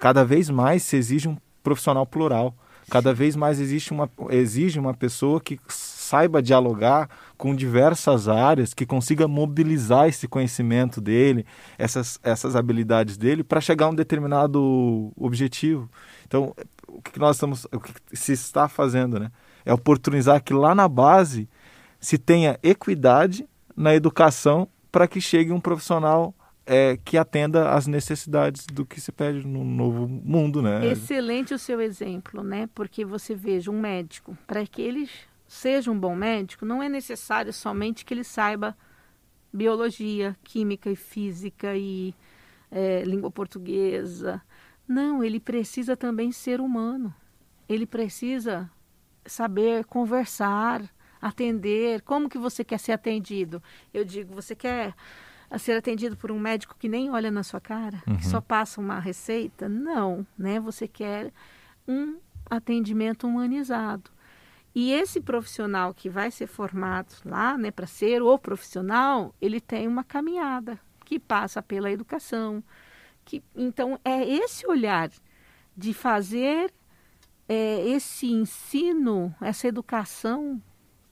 [0.00, 2.54] cada vez mais se exige um profissional plural.
[2.90, 8.86] Cada vez mais existe uma, exige uma pessoa que saiba dialogar com diversas áreas, que
[8.86, 11.44] consiga mobilizar esse conhecimento dele,
[11.76, 15.88] essas, essas habilidades dele, para chegar a um determinado objetivo.
[16.26, 16.54] Então,
[16.88, 19.30] o que nós estamos, o que se está fazendo, né?
[19.66, 21.48] É oportunizar que lá na base
[22.02, 26.34] se tenha equidade na educação para que chegue um profissional
[26.66, 30.84] é, que atenda às necessidades do que se pede no novo mundo, né?
[30.86, 32.68] Excelente o seu exemplo, né?
[32.74, 35.08] Porque você veja um médico, para que ele
[35.46, 38.76] seja um bom médico, não é necessário somente que ele saiba
[39.52, 42.14] biologia, química e física e
[42.70, 44.42] é, língua portuguesa.
[44.88, 47.14] Não, ele precisa também ser humano.
[47.68, 48.68] Ele precisa
[49.24, 50.82] saber conversar,
[51.22, 52.02] atender.
[52.02, 53.62] Como que você quer ser atendido?
[53.94, 54.94] Eu digo, você quer
[55.58, 58.16] ser atendido por um médico que nem olha na sua cara, Uhum.
[58.16, 59.68] que só passa uma receita?
[59.68, 60.58] Não, né?
[60.58, 61.32] Você quer
[61.86, 62.16] um
[62.50, 64.10] atendimento humanizado.
[64.74, 69.86] E esse profissional que vai ser formado lá, né, para ser o profissional, ele tem
[69.86, 72.64] uma caminhada que passa pela educação.
[73.24, 75.10] Que, então, é esse olhar
[75.76, 76.72] de fazer
[77.46, 80.60] é, esse ensino, essa educação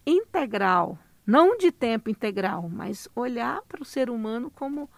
[0.07, 4.89] integral, não de tempo integral, mas olhar para o ser humano como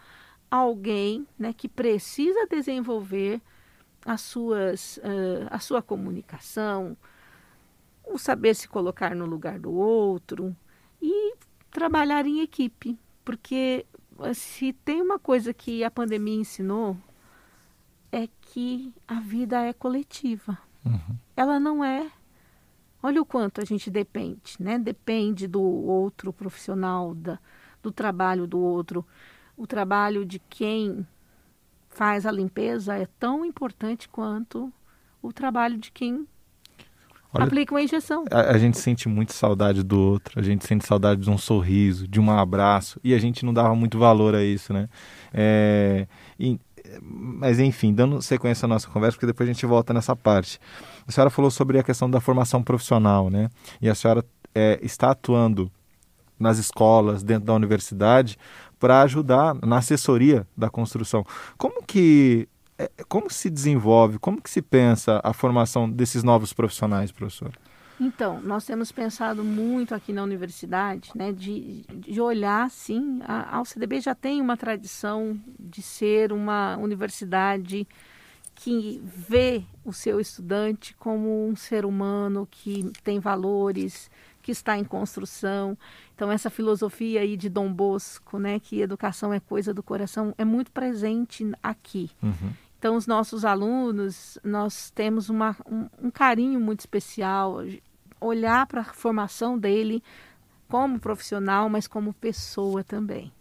[0.51, 3.41] alguém né, que precisa desenvolver
[4.05, 6.97] as suas, uh, a sua comunicação,
[8.05, 10.55] o saber se colocar no lugar do outro
[11.01, 11.35] e
[11.71, 13.87] trabalhar em equipe, porque
[14.35, 16.97] se tem uma coisa que a pandemia ensinou
[18.11, 20.59] é que a vida é coletiva.
[20.85, 21.17] Uhum.
[21.35, 22.11] Ela não é.
[23.03, 24.79] Olha o quanto a gente depende, né?
[24.79, 27.39] Depende do outro profissional, da,
[27.83, 29.05] do trabalho do outro.
[29.57, 31.07] O trabalho de quem
[31.89, 34.73] faz a limpeza é tão importante quanto
[35.21, 36.27] o trabalho de quem
[37.35, 38.25] Olha, aplica uma injeção.
[38.31, 42.07] A, a, gente sente muito saudade do outro, a gente sente saudade de um sorriso,
[42.07, 44.89] de um abraço, e a gente não dava muito valor a isso, né?
[45.33, 46.07] É,
[46.39, 46.59] e,
[47.01, 50.59] mas enfim, dando sequência à nossa conversa, porque depois a gente volta nessa parte.
[51.07, 53.49] A senhora falou sobre a questão da formação profissional, né?
[53.81, 54.25] E a senhora
[54.55, 55.71] é, está atuando
[56.39, 58.37] nas escolas, dentro da universidade,
[58.79, 61.25] para ajudar na assessoria da construção.
[61.57, 62.49] Como que
[63.09, 67.53] como se desenvolve, como que se pensa a formação desses novos profissionais, professor?
[68.05, 73.63] Então, nós temos pensado muito aqui na universidade, né, de, de olhar, sim, a, a
[73.63, 77.87] UCDB já tem uma tradição de ser uma universidade
[78.57, 84.11] que vê o seu estudante como um ser humano que tem valores,
[84.43, 85.79] que está em construção.
[86.17, 90.45] Então, essa filosofia aí de Dom Bosco, né, que educação é coisa do coração, é
[90.45, 92.11] muito presente aqui.
[92.21, 92.53] Uhum.
[92.81, 97.61] Então, os nossos alunos, nós temos uma, um, um carinho muito especial,
[98.23, 100.03] olhar para a formação dele
[100.69, 103.33] como profissional, mas como pessoa também.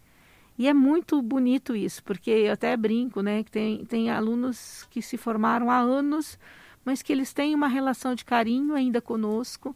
[0.57, 5.01] E é muito bonito isso, porque eu até brinco, né, que tem, tem alunos que
[5.01, 6.37] se formaram há anos,
[6.83, 9.75] mas que eles têm uma relação de carinho ainda conosco,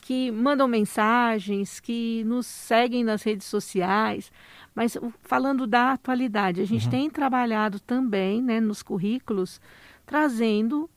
[0.00, 4.32] que mandam mensagens, que nos seguem nas redes sociais.
[4.74, 6.90] Mas falando da atualidade, a gente uhum.
[6.90, 9.60] tem trabalhado também né, nos currículos,
[10.04, 10.90] trazendo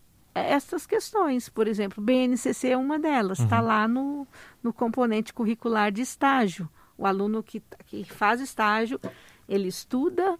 [0.44, 1.50] essas questões.
[1.50, 3.68] Por exemplo, BNCC é uma delas, está uhum.
[3.68, 4.28] lá no,
[4.62, 6.70] no componente curricular de estágio.
[6.98, 9.00] O aluno que, que faz estágio,
[9.48, 10.38] ele estuda,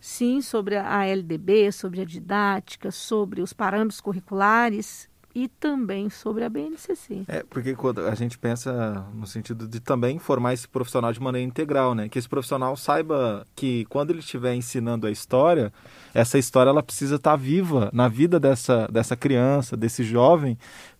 [0.00, 6.48] sim, sobre a LDB, sobre a didática, sobre os parâmetros curriculares e também sobre a
[6.48, 7.22] BNCC.
[7.28, 11.46] É, porque quando a gente pensa no sentido de também formar esse profissional de maneira
[11.46, 12.08] integral, né?
[12.08, 15.72] Que esse profissional saiba que quando ele estiver ensinando a história,
[16.12, 20.58] essa história ela precisa estar viva na vida dessa, dessa criança, desse jovem,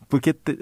[0.09, 0.59] porque te,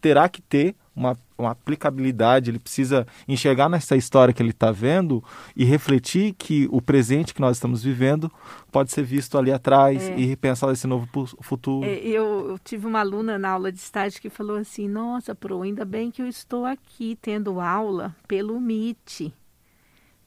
[0.00, 5.22] terá que ter uma, uma aplicabilidade, ele precisa enxergar nessa história que ele está vendo
[5.54, 8.30] e refletir que o presente que nós estamos vivendo
[8.72, 10.18] pode ser visto ali atrás é.
[10.18, 11.08] e repensar esse novo
[11.40, 11.86] futuro.
[11.86, 15.62] É, eu, eu, tive uma aluna na aula de estágio que falou assim: Nossa, Pro,
[15.62, 19.32] ainda bem que eu estou aqui tendo aula pelo MIT.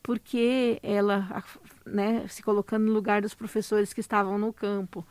[0.02, 1.44] Porque ela,
[1.86, 5.06] né, se colocando no lugar dos professores que estavam no campo,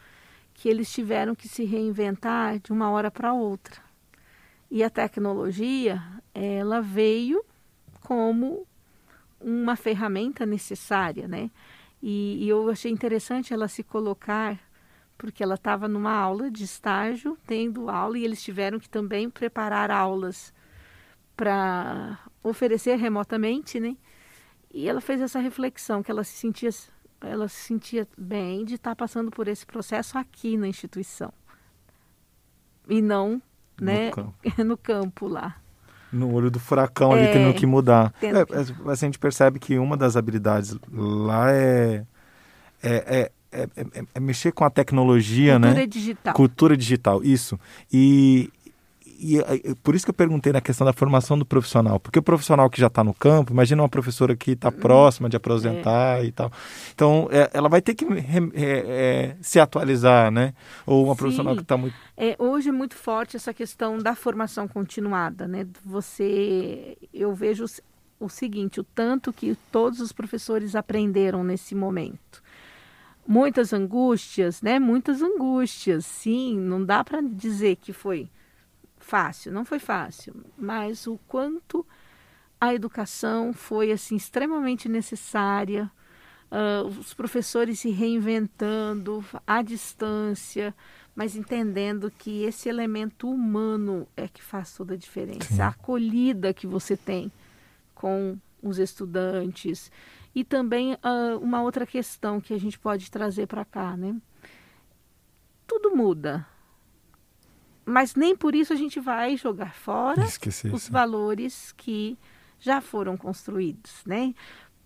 [0.53, 3.90] que eles tiveram que se reinventar de uma hora para outra
[4.71, 6.01] e a tecnologia,
[6.33, 7.45] ela veio
[8.03, 8.67] como
[9.41, 11.51] uma ferramenta necessária, né?
[12.03, 14.59] E, e eu achei interessante ela se colocar,
[15.19, 19.91] porque ela estava numa aula de estágio, tendo aula, e eles tiveram que também preparar
[19.91, 20.53] aulas
[21.37, 23.97] para oferecer remotamente, né?
[24.73, 26.71] E ela fez essa reflexão que ela se sentia
[27.23, 31.31] ela se sentia bem de estar passando por esse processo aqui na instituição
[32.89, 33.43] e não
[33.81, 34.07] né?
[34.07, 35.57] No campo, no campo lá.
[36.13, 38.13] No olho do furacão é, ali tendo que mudar.
[38.21, 38.39] Tendo...
[38.39, 38.45] É,
[38.87, 42.05] a gente percebe que uma das habilidades lá é,
[42.83, 45.69] é, é, é mexer com a tecnologia, Cultura né?
[45.69, 46.35] Cultura digital.
[46.35, 47.61] Cultura digital, isso.
[47.93, 48.51] E,
[49.21, 52.23] e, e, por isso que eu perguntei na questão da formação do profissional, porque o
[52.23, 56.25] profissional que já está no campo, imagina uma professora que está próxima de aposentar é.
[56.25, 56.51] e tal,
[56.95, 58.07] então é, ela vai ter que
[58.55, 60.55] é, se atualizar, né?
[60.87, 61.19] Ou uma Sim.
[61.19, 65.67] profissional que está muito é, hoje é muito forte essa questão da formação continuada, né?
[65.85, 67.65] Você, eu vejo
[68.19, 72.43] o seguinte, o tanto que todos os professores aprenderam nesse momento
[73.27, 74.79] muitas angústias, né?
[74.79, 76.59] Muitas angústias, sim.
[76.59, 78.29] Não dá para dizer que foi
[79.11, 81.85] fácil, não foi fácil, mas o quanto
[82.61, 85.91] a educação foi assim extremamente necessária,
[86.49, 90.73] uh, os professores se reinventando à distância,
[91.13, 95.61] mas entendendo que esse elemento humano é que faz toda a diferença, Sim.
[95.61, 97.33] a acolhida que você tem
[97.93, 99.91] com os estudantes
[100.33, 104.15] e também uh, uma outra questão que a gente pode trazer para cá, né?
[105.67, 106.47] Tudo muda,
[107.91, 112.19] mas nem por isso a gente vai jogar fora Esqueci os valores que
[112.59, 114.35] já foram construídos, né?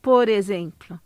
[0.00, 0.98] Por exemplo,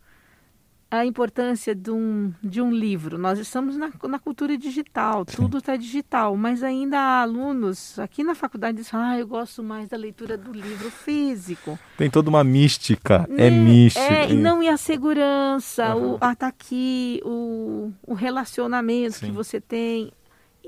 [0.91, 3.19] a importância de um, de um livro.
[3.19, 5.37] Nós estamos na, na cultura digital, Sim.
[5.37, 9.63] tudo está digital, mas ainda há alunos aqui na faculdade que dizem, ah, eu gosto
[9.63, 11.79] mais da leitura do livro físico.
[11.97, 13.47] Tem toda uma mística, é né?
[13.47, 14.05] é mística.
[14.05, 16.15] É, e não e a segurança, uhum.
[16.15, 19.27] o, a, tá aqui, o, o relacionamento Sim.
[19.27, 20.11] que você tem,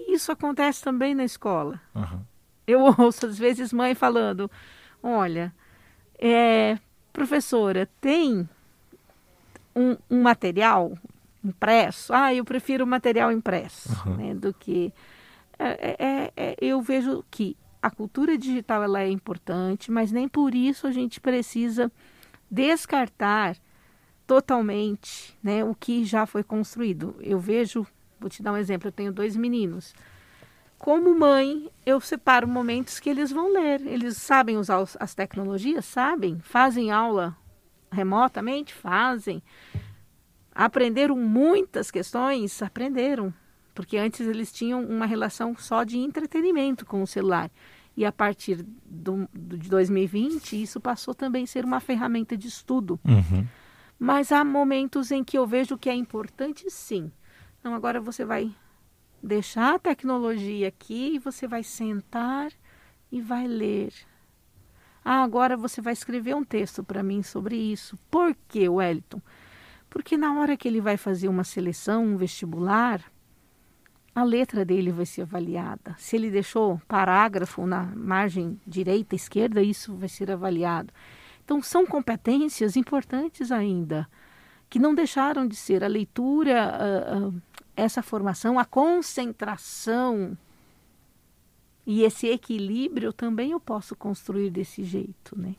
[0.08, 1.80] isso acontece também na escola.
[1.94, 2.20] Uhum.
[2.66, 4.50] Eu ouço às vezes mãe falando:
[5.02, 5.54] olha,
[6.18, 6.78] é,
[7.12, 8.48] professora, tem
[9.74, 10.96] um, um, material
[11.44, 12.12] impresso?
[12.12, 14.16] Ah, eu prefiro o material impresso uhum.
[14.16, 14.92] né, do que.
[15.58, 20.28] É, é, é, é, eu vejo que a cultura digital ela é importante, mas nem
[20.28, 21.90] por isso a gente precisa
[22.50, 23.56] descartar
[24.26, 27.16] totalmente né, o que já foi construído.
[27.20, 27.86] Eu vejo
[28.20, 29.94] Vou te dar um exemplo: eu tenho dois meninos.
[30.78, 33.86] Como mãe, eu separo momentos que eles vão ler.
[33.86, 35.84] Eles sabem usar as tecnologias?
[35.84, 36.38] Sabem.
[36.40, 37.36] Fazem aula
[37.92, 38.72] remotamente?
[38.72, 39.42] Fazem.
[40.54, 42.62] Aprenderam muitas questões?
[42.62, 43.32] Aprenderam.
[43.74, 47.50] Porque antes eles tinham uma relação só de entretenimento com o celular.
[47.96, 52.48] E a partir do, do de 2020, isso passou também a ser uma ferramenta de
[52.48, 52.98] estudo.
[53.04, 53.46] Uhum.
[53.98, 57.12] Mas há momentos em que eu vejo que é importante, sim,
[57.60, 58.52] então agora você vai
[59.22, 62.50] deixar a tecnologia aqui e você vai sentar
[63.12, 63.92] e vai ler.
[65.04, 67.98] Ah, agora você vai escrever um texto para mim sobre isso.
[68.10, 69.20] Por que, Wellington?
[69.88, 73.02] Porque na hora que ele vai fazer uma seleção, um vestibular,
[74.14, 75.94] a letra dele vai ser avaliada.
[75.98, 80.92] Se ele deixou parágrafo na margem direita, esquerda, isso vai ser avaliado.
[81.44, 84.08] Então, são competências importantes ainda,
[84.68, 87.42] que não deixaram de ser a leitura, uh, uh,
[87.80, 90.36] essa formação, a concentração
[91.86, 95.54] e esse equilíbrio também eu posso construir desse jeito, né?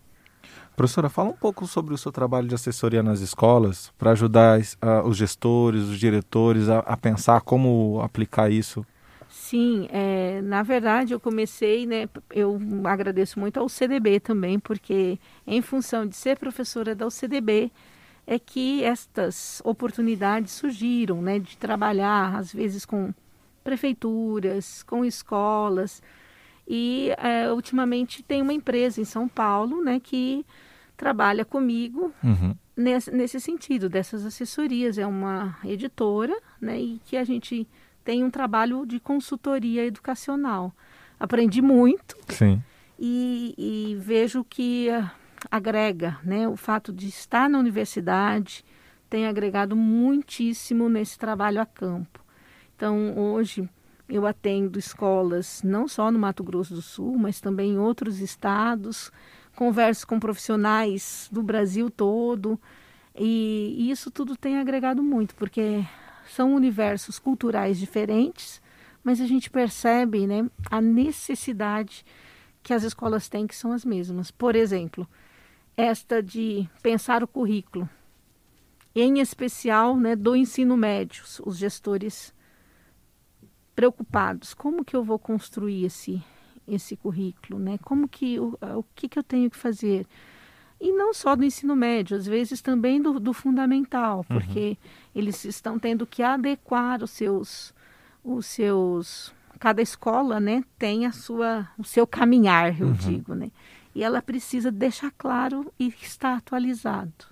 [0.75, 5.07] Professora, fala um pouco sobre o seu trabalho de assessoria nas escolas para ajudar uh,
[5.07, 8.85] os gestores, os diretores a, a, pensar como aplicar isso.
[9.29, 15.61] Sim, é, na verdade eu comecei, né, eu agradeço muito ao CDB também, porque em
[15.61, 17.71] função de ser professora da UCDB
[18.31, 23.13] é que estas oportunidades surgiram, né, de trabalhar às vezes com
[23.61, 26.01] prefeituras, com escolas,
[26.65, 30.45] e é, ultimamente tem uma empresa em São Paulo, né, que
[30.95, 32.55] trabalha comigo uhum.
[32.73, 34.97] nesse, nesse sentido, dessas assessorias.
[34.97, 37.67] É uma editora, né, e que a gente
[38.01, 40.73] tem um trabalho de consultoria educacional.
[41.19, 42.15] Aprendi muito.
[42.29, 42.63] Sim.
[42.97, 44.87] E, e vejo que
[45.49, 48.63] agrega, né, o fato de estar na universidade
[49.09, 52.23] tem agregado muitíssimo nesse trabalho a campo.
[52.75, 53.69] Então, hoje
[54.07, 59.11] eu atendo escolas não só no Mato Grosso do Sul, mas também em outros estados.
[59.55, 62.59] Converso com profissionais do Brasil todo.
[63.15, 65.85] E, isso tudo tem agregado muito, porque
[66.27, 68.61] são universos culturais diferentes,
[69.03, 72.05] mas a gente percebe né, a necessidade
[72.63, 74.31] que as escolas têm, que são as mesmas.
[74.31, 75.07] Por exemplo,
[75.81, 77.89] esta de pensar o currículo,
[78.93, 82.33] em especial né, do ensino médio, os gestores
[83.73, 84.53] preocupados.
[84.53, 86.23] Como que eu vou construir esse
[86.67, 87.77] esse currículo, né?
[87.79, 90.05] Como que o, o que que eu tenho que fazer?
[90.79, 94.23] E não só do ensino médio, às vezes também do, do fundamental, uhum.
[94.37, 95.11] porque uhum.
[95.15, 97.73] eles estão tendo que adequar os seus
[98.23, 102.93] os seus cada escola, né, tem a sua o seu caminhar, eu uhum.
[102.93, 103.51] digo, né?
[103.93, 107.31] E ela precisa deixar claro e estar atualizado.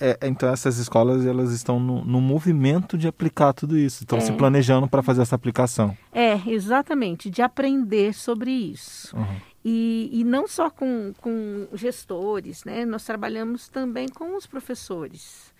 [0.00, 4.22] É, então essas escolas elas estão no, no, movimento de aplicar tudo isso, estão é.
[4.22, 5.96] se planejando para fazer essa aplicação.
[6.10, 9.14] É, exatamente, de aprender sobre isso.
[9.14, 9.36] Uhum.
[9.62, 12.84] E, e não só com, com gestores, né?
[12.84, 15.52] Nós trabalhamos também com os professores,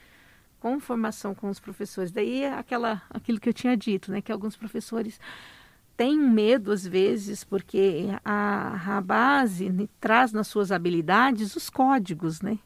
[0.60, 2.10] com formação com os professores.
[2.10, 4.22] Daí é aquela, aquilo que eu tinha dito, né?
[4.22, 5.20] Que alguns professores
[5.96, 12.40] têm medo às vezes porque a, a base né, traz nas suas habilidades os códigos,
[12.40, 12.58] né?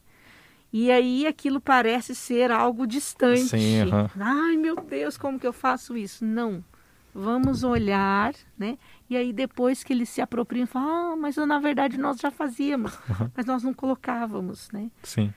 [0.72, 3.48] E aí aquilo parece ser algo distante.
[3.48, 4.08] Sim, uhum.
[4.20, 6.24] Ai, meu Deus, como que eu faço isso?
[6.24, 6.64] Não.
[7.12, 8.78] Vamos olhar, né?
[9.08, 12.94] E aí depois que eles se apropriam, falam, ah, mas na verdade nós já fazíamos,
[13.08, 13.30] uhum.
[13.36, 14.90] mas nós não colocávamos, né?
[15.02, 15.32] Sim.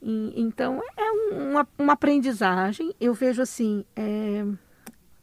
[0.00, 2.94] E, então é uma, uma aprendizagem.
[2.98, 4.46] Eu vejo assim, é,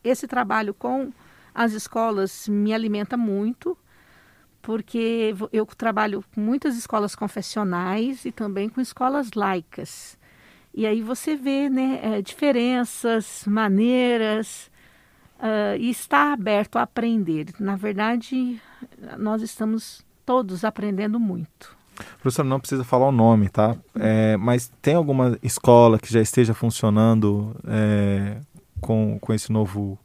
[0.04, 1.12] esse trabalho com
[1.56, 3.78] as escolas me alimenta muito
[4.62, 10.18] porque eu trabalho com muitas escolas confessionais e também com escolas laicas.
[10.74, 14.70] E aí você vê né, é, diferenças, maneiras,
[15.40, 17.48] uh, e está aberto a aprender.
[17.60, 18.60] Na verdade,
[19.18, 21.76] nós estamos todos aprendendo muito.
[22.20, 23.76] Professor, não precisa falar o nome, tá?
[23.96, 28.42] É, mas tem alguma escola que já esteja funcionando é,
[28.82, 29.98] com, com, esse novo,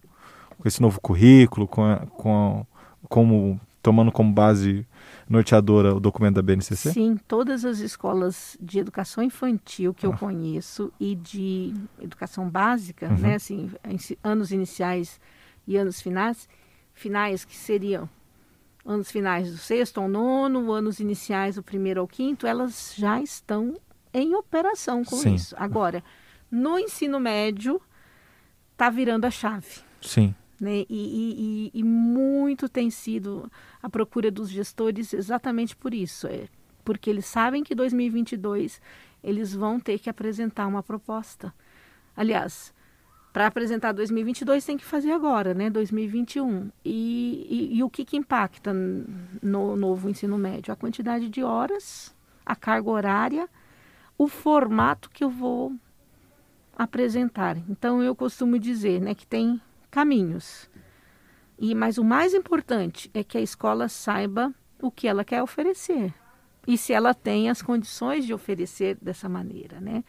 [0.61, 4.87] com esse novo currículo, com, a, com a, como tomando como base
[5.29, 6.93] norteadora o documento da BNCC?
[6.93, 10.11] Sim, todas as escolas de educação infantil que ah.
[10.11, 13.17] eu conheço e de educação básica, uhum.
[13.17, 13.71] né, assim,
[14.23, 15.19] anos iniciais
[15.67, 16.49] e anos finais,
[16.93, 18.09] finais que seriam
[18.85, 23.77] anos finais do sexto ao nono, anos iniciais do primeiro ao quinto, elas já estão
[24.13, 25.35] em operação com Sim.
[25.35, 25.55] isso.
[25.59, 26.03] Agora,
[26.51, 27.81] no ensino médio,
[28.73, 29.81] está virando a chave.
[30.01, 30.35] Sim.
[30.61, 30.85] Né?
[30.91, 33.51] E, e, e, muito tem sido
[33.83, 36.49] a procura dos gestores exatamente por isso, é
[36.85, 38.81] porque eles sabem que 2022
[39.23, 41.55] eles vão ter que apresentar uma proposta.
[42.15, 42.75] Aliás,
[43.33, 45.71] para apresentar 2022 tem que fazer agora, né?
[45.71, 46.71] 2021.
[46.85, 48.73] E, e, o que, que impacta
[49.43, 50.73] no novo ensino médio?
[50.73, 53.49] A quantidade de horas, a carga horária,
[54.19, 55.73] o formato que eu vou
[56.77, 57.57] apresentar.
[57.69, 60.70] Então eu costumo dizer, né, que tem caminhos.
[61.59, 66.14] E mas o mais importante é que a escola saiba o que ela quer oferecer
[66.66, 70.05] e se ela tem as condições de oferecer dessa maneira, né?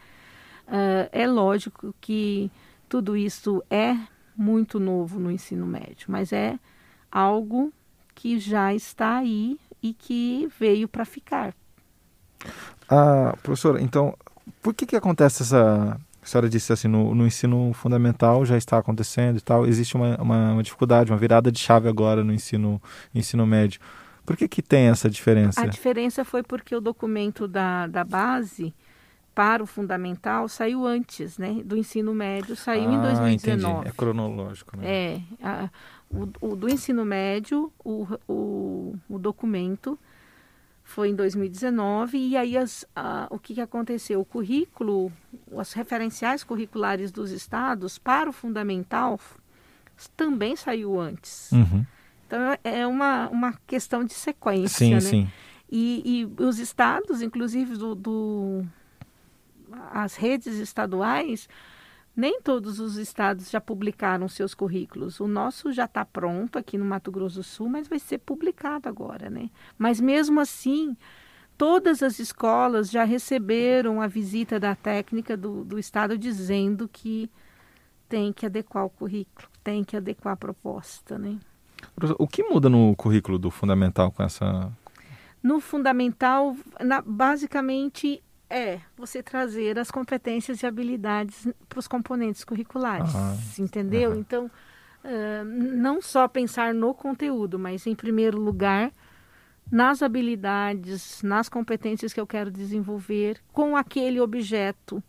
[0.68, 2.50] Uh, é lógico que
[2.88, 3.96] tudo isso é
[4.36, 6.58] muito novo no ensino médio, mas é
[7.10, 7.72] algo
[8.14, 11.54] que já está aí e que veio para ficar.
[12.88, 14.16] Ah, professora, então,
[14.62, 18.78] por que que acontece essa A senhora disse assim, no, no ensino fundamental já está
[18.78, 22.80] acontecendo e tal, existe uma, uma, uma, dificuldade, uma virada de chave agora no ensino,
[23.12, 23.80] ensino médio.
[24.24, 25.60] Por que, que tem essa diferença?
[25.60, 28.72] A diferença foi porque o documento da, da base
[29.34, 31.60] para o fundamental saiu antes, né?
[31.64, 33.72] Do ensino médio, saiu ah, em 2019.
[33.72, 33.88] Entendi.
[33.88, 34.84] É cronológico, né?
[34.86, 35.20] É.
[35.42, 35.70] A,
[36.08, 39.98] o, o, do ensino médio, o, o, o documento
[40.84, 44.20] foi em 2019 e aí as, a, o que, que aconteceu?
[44.20, 45.12] O currículo,
[45.56, 49.18] as referenciais curriculares dos estados para o fundamental
[50.16, 51.50] também saiu antes.
[51.52, 51.86] Uhum.
[52.26, 55.00] Então é uma, uma questão de sequência, sim, né?
[55.00, 55.30] Sim.
[55.70, 58.64] E, e os estados, inclusive do, do,
[59.90, 61.48] as redes estaduais,
[62.14, 65.18] nem todos os estados já publicaram seus currículos.
[65.20, 68.88] O nosso já está pronto aqui no Mato Grosso do Sul, mas vai ser publicado
[68.88, 69.50] agora, né?
[69.78, 70.96] Mas mesmo assim,
[71.56, 77.30] todas as escolas já receberam a visita da técnica do, do estado dizendo que
[78.08, 81.38] tem que adequar o currículo, tem que adequar a proposta, né?
[82.18, 84.70] O que muda no currículo do fundamental com essa?
[85.42, 88.22] No fundamental, na, basicamente
[88.52, 94.10] é você trazer as competências e habilidades para os componentes curriculares, ah, entendeu?
[94.10, 94.18] Uhum.
[94.18, 98.92] Então, uh, não só pensar no conteúdo, mas em primeiro lugar
[99.70, 105.02] nas habilidades, nas competências que eu quero desenvolver com aquele objeto,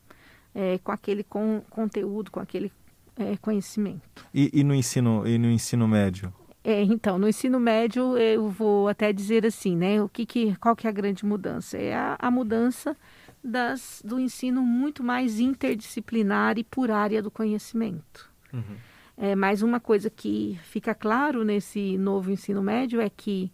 [0.55, 2.71] é, com aquele com, conteúdo, com aquele
[3.17, 4.25] é, conhecimento.
[4.33, 6.33] E, e, no ensino e no ensino médio?
[6.63, 10.01] É, então, no ensino médio eu vou até dizer assim, né?
[10.01, 11.77] O que, que qual que é a grande mudança?
[11.77, 12.95] É a, a mudança
[13.43, 18.31] das, do ensino muito mais interdisciplinar e por área do conhecimento.
[18.51, 18.77] Uhum.
[19.17, 23.51] É, mais uma coisa que fica claro nesse novo ensino médio é que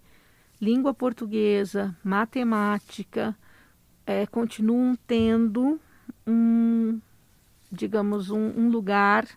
[0.61, 3.35] língua portuguesa, matemática,
[4.05, 5.79] é, continuam tendo
[6.25, 6.99] um,
[7.71, 9.27] digamos, um, um lugar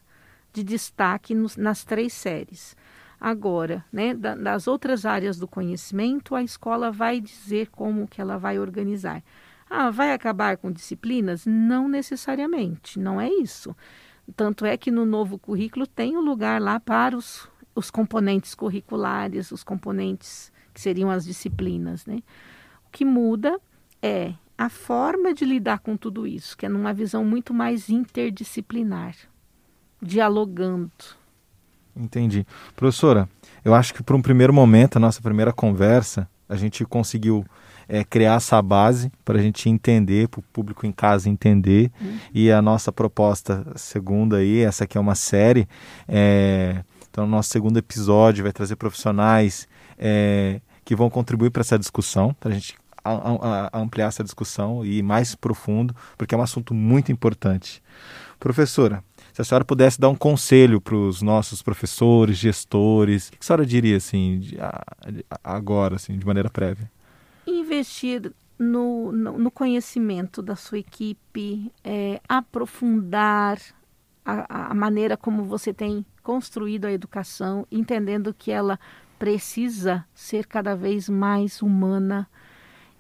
[0.53, 2.77] de destaque nos, nas três séries.
[3.21, 8.37] Agora, né, da, das outras áreas do conhecimento, a escola vai dizer como que ela
[8.37, 9.23] vai organizar.
[9.75, 11.47] Ah, vai acabar com disciplinas?
[11.47, 13.75] Não necessariamente, não é isso.
[14.37, 18.55] Tanto é que no novo currículo tem o um lugar lá para os, os componentes
[18.55, 22.05] curriculares, os componentes que seriam as disciplinas.
[22.05, 22.19] Né?
[22.87, 23.59] O que muda
[24.03, 29.17] é a forma de lidar com tudo isso, que é numa visão muito mais interdisciplinar,
[30.03, 30.93] dialogando.
[31.97, 32.47] Entendi.
[32.77, 33.27] Professora,
[33.65, 37.43] eu acho que para um primeiro momento, a nossa primeira conversa, a gente conseguiu
[37.93, 41.93] é, criar essa base para a gente entender, para o público em casa entender.
[42.01, 42.19] Uhum.
[42.33, 45.69] E a nossa proposta segunda aí, essa aqui é uma série.
[46.09, 49.69] É, então, o nosso segundo episódio vai trazer profissionais
[49.99, 52.75] é, que vão contribuir para essa discussão, para a gente
[53.05, 57.13] a, a, a ampliar essa discussão e ir mais profundo, porque é um assunto muito
[57.13, 57.83] importante.
[58.41, 63.39] Professora, se a senhora pudesse dar um conselho para os nossos professores, gestores, o que
[63.43, 64.41] a senhora diria assim,
[65.45, 66.91] agora, assim, de maneira prévia?
[67.47, 73.59] Investir no, no, no conhecimento da sua equipe, é, aprofundar
[74.25, 78.79] a, a maneira como você tem construído a educação, entendendo que ela
[79.19, 82.29] precisa ser cada vez mais humana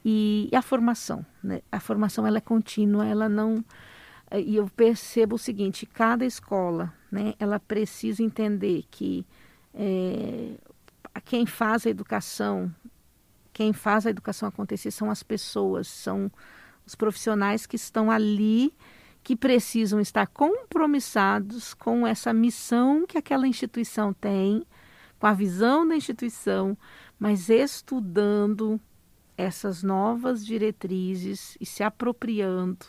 [0.04, 1.62] e, a formação, né?
[1.70, 3.64] A formação ela é contínua, ela não
[4.34, 7.34] e eu percebo o seguinte: cada escola, né?
[7.38, 9.24] Ela precisa entender que
[9.74, 10.54] é,
[11.24, 12.74] quem faz a educação
[13.52, 16.30] quem faz a educação acontecer são as pessoas, são
[16.86, 18.74] os profissionais que estão ali,
[19.22, 24.66] que precisam estar compromissados com essa missão que aquela instituição tem,
[25.18, 26.76] com a visão da instituição,
[27.18, 28.80] mas estudando
[29.36, 32.86] essas novas diretrizes e se apropriando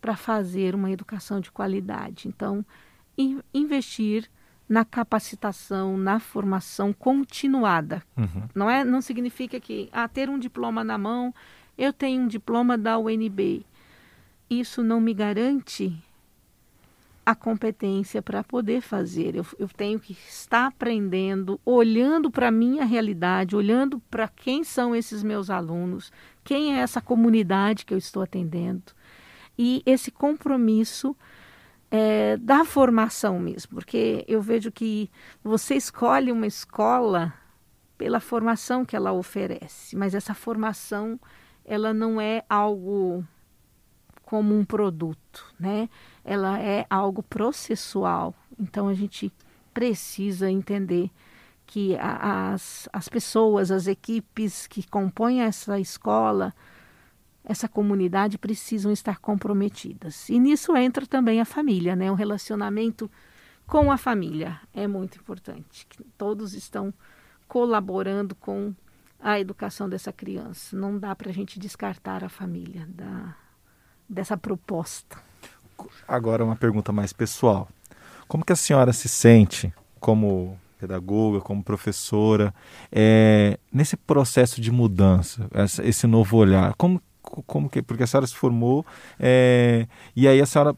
[0.00, 2.28] para fazer uma educação de qualidade.
[2.28, 2.64] Então,
[3.52, 4.30] investir
[4.68, 8.02] na capacitação, na formação continuada.
[8.16, 8.48] Uhum.
[8.54, 11.34] Não é, não significa que ah, ter um diploma na mão,
[11.76, 13.64] eu tenho um diploma da UNB.
[14.48, 15.94] Isso não me garante
[17.26, 19.34] a competência para poder fazer.
[19.34, 24.94] Eu, eu, tenho que estar aprendendo, olhando para a minha realidade, olhando para quem são
[24.94, 26.12] esses meus alunos,
[26.42, 28.92] quem é essa comunidade que eu estou atendendo.
[29.58, 31.16] E esse compromisso
[31.96, 35.08] é, da formação mesmo, porque eu vejo que
[35.44, 37.32] você escolhe uma escola
[37.96, 41.20] pela formação que ela oferece, mas essa formação
[41.64, 43.24] ela não é algo
[44.24, 45.88] como um produto, né?
[46.24, 48.34] Ela é algo processual.
[48.58, 49.32] Então a gente
[49.72, 51.12] precisa entender
[51.64, 56.52] que as, as pessoas, as equipes que compõem essa escola
[57.44, 60.28] essa comunidade precisam estar comprometidas.
[60.28, 62.10] E nisso entra também a família, né?
[62.10, 63.10] O relacionamento
[63.66, 65.86] com a família é muito importante.
[66.16, 66.92] Todos estão
[67.46, 68.74] colaborando com
[69.20, 70.76] a educação dessa criança.
[70.76, 73.34] Não dá para a gente descartar a família da,
[74.08, 75.16] dessa proposta.
[76.06, 77.68] Agora uma pergunta mais pessoal.
[78.26, 82.54] Como que a senhora se sente como pedagoga, como professora,
[82.92, 86.74] é, nesse processo de mudança, essa, esse novo olhar?
[86.74, 87.02] Como,
[87.42, 88.84] como que, porque a senhora se formou
[89.18, 90.76] é, e aí a senhora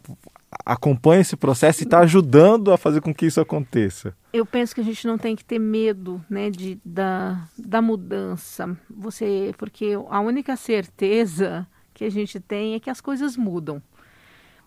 [0.64, 4.16] acompanha esse processo e está ajudando a fazer com que isso aconteça.
[4.32, 8.76] Eu penso que a gente não tem que ter medo, né, de, da, da mudança.
[8.88, 13.82] Você, porque a única certeza que a gente tem é que as coisas mudam.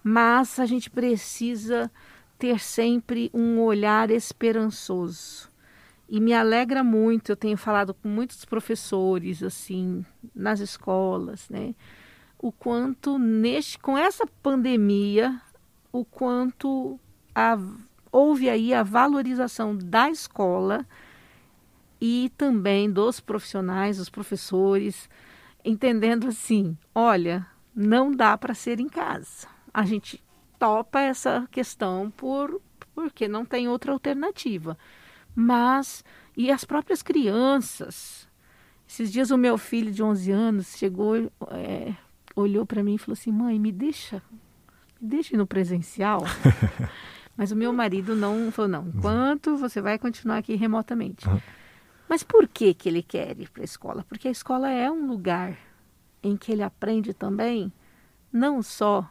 [0.04, 1.92] Mas a gente precisa
[2.38, 5.49] ter sempre um olhar esperançoso.
[6.12, 10.04] E me alegra muito, eu tenho falado com muitos professores assim,
[10.34, 11.76] nas escolas, né?
[12.38, 15.40] O quanto neste com essa pandemia,
[15.92, 17.00] o quanto
[17.36, 17.60] a,
[18.12, 20.84] houve aí a valorização da escola
[22.02, 25.08] e também dos profissionais, dos professores,
[25.64, 27.46] entendendo assim, olha,
[27.76, 29.48] não dá para ser em casa.
[29.72, 30.24] A gente
[30.58, 32.60] topa essa questão por
[32.96, 34.78] porque não tem outra alternativa.
[35.36, 36.04] Mas
[36.36, 38.28] e as próprias crianças.
[38.88, 41.94] Esses dias o meu filho de 11 anos chegou, é,
[42.36, 44.22] olhou para mim e falou assim: "Mãe, me deixa,
[45.00, 46.22] me deixa no presencial".
[47.38, 48.88] Mas o meu marido não falou não.
[48.90, 51.26] Enquanto você vai continuar aqui remotamente.
[52.10, 54.04] Mas por que que ele quer ir para a escola?
[54.10, 55.58] Porque a escola é um lugar
[56.22, 57.72] em que ele aprende também
[58.32, 59.10] não só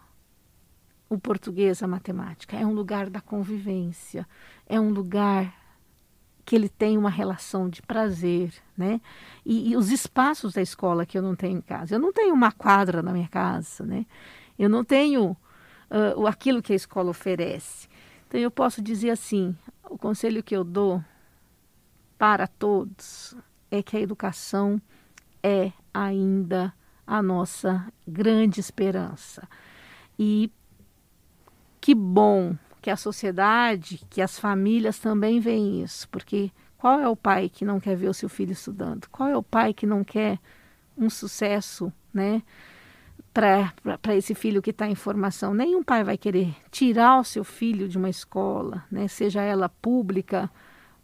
[1.09, 2.57] o português, a matemática.
[2.57, 4.27] É um lugar da convivência,
[4.67, 5.55] é um lugar
[6.49, 9.03] que ele tem uma relação de prazer, né?
[9.45, 11.95] E, e, os espaços da escola que eu não tenho em casa.
[11.95, 14.07] Eu não tenho uma quadra na minha casa, né?
[14.59, 15.37] Eu não tenho
[15.91, 17.87] uh, aquilo que a escola oferece.
[18.27, 19.55] Então eu posso dizer assim,
[19.91, 21.05] o conselho que eu dou
[22.17, 23.37] para todos
[23.71, 24.81] é que a educação
[25.43, 26.73] é ainda
[27.07, 29.47] a nossa grande esperança.
[30.19, 30.51] E
[31.79, 37.17] que bom que a sociedade, que as famílias também veem isso, porque qual é o
[37.17, 39.09] pai que não quer ver o seu filho estudando?
[39.11, 40.39] Qual é o pai que não quer
[40.97, 42.43] um sucesso, né?
[43.33, 45.55] Para esse filho que está em formação.
[45.55, 49.07] Nenhum pai vai querer tirar o seu filho de uma escola, né?
[49.07, 50.51] seja ela pública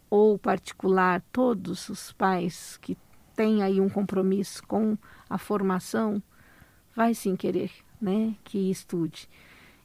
[0.09, 1.21] ou particular.
[1.31, 2.97] Todos os pais que
[3.35, 4.97] têm aí um compromisso com
[5.29, 6.21] a formação
[6.93, 7.71] vai sim querer
[8.01, 8.35] né?
[8.43, 9.29] que estude.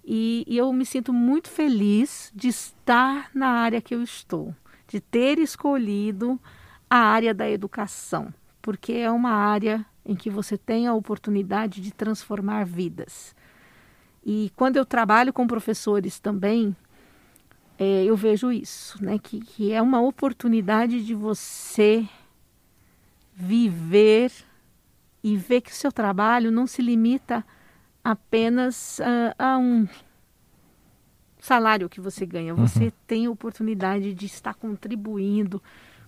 [0.05, 4.55] E, eu me sinto muito feliz de estar na área que eu estou,
[4.88, 6.40] de ter escolhido
[6.88, 11.92] a área da educação, porque é uma área em que você tem a oportunidade de
[11.92, 13.34] transformar vidas.
[14.24, 16.74] E quando eu trabalho com professores também,
[17.78, 19.18] é, eu vejo isso, né?
[19.18, 22.07] Que, que é uma oportunidade de você
[23.34, 24.32] viver
[25.22, 27.44] e ver que o seu trabalho não se limita
[28.03, 29.86] apenas uh, a um
[31.38, 32.55] salário que você ganha.
[32.55, 32.92] Você uhum.
[33.07, 35.62] tem a oportunidade de estar contribuindo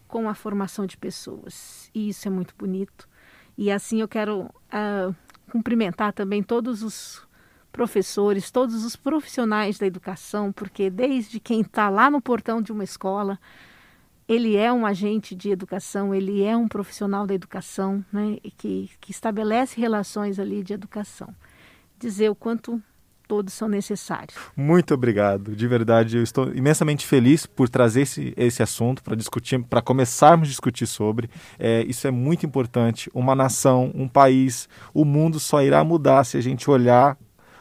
[0.06, 1.90] com a formação de pessoas.
[1.94, 3.08] E isso é muito bonito.
[3.56, 5.14] E assim eu quero uh,
[5.50, 7.26] cumprimentar também todos os
[7.70, 12.84] professores, todos os profissionais da educação, porque desde quem está lá no portão de uma
[12.84, 13.38] escola,
[14.28, 19.10] ele é um agente de educação, ele é um profissional da educação, né, que, que
[19.10, 21.34] estabelece relações ali de educação
[22.02, 22.82] dizer o quanto
[23.26, 24.34] todos são necessários.
[24.54, 29.62] Muito obrigado, de verdade, eu estou imensamente feliz por trazer esse, esse assunto para discutir,
[29.64, 31.30] para começarmos a discutir sobre.
[31.58, 33.10] É, isso é muito importante.
[33.14, 37.16] Uma nação, um país, o mundo só irá mudar se a gente olhar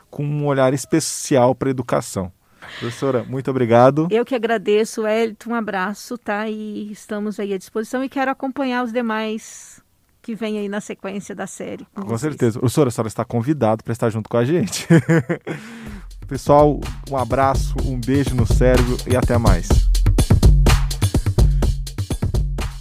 [0.09, 2.31] com um olhar especial para a educação.
[2.79, 4.07] Professora, muito obrigado.
[4.11, 6.49] Eu que agradeço, Elton, um abraço, tá?
[6.49, 9.81] E estamos aí à disposição e quero acompanhar os demais
[10.21, 11.85] que vem aí na sequência da série.
[11.93, 12.59] Com, com certeza.
[12.61, 14.87] O senhor, a senhora está convidado para estar junto com a gente.
[16.27, 19.67] Pessoal, um abraço, um beijo no cérebro e até mais.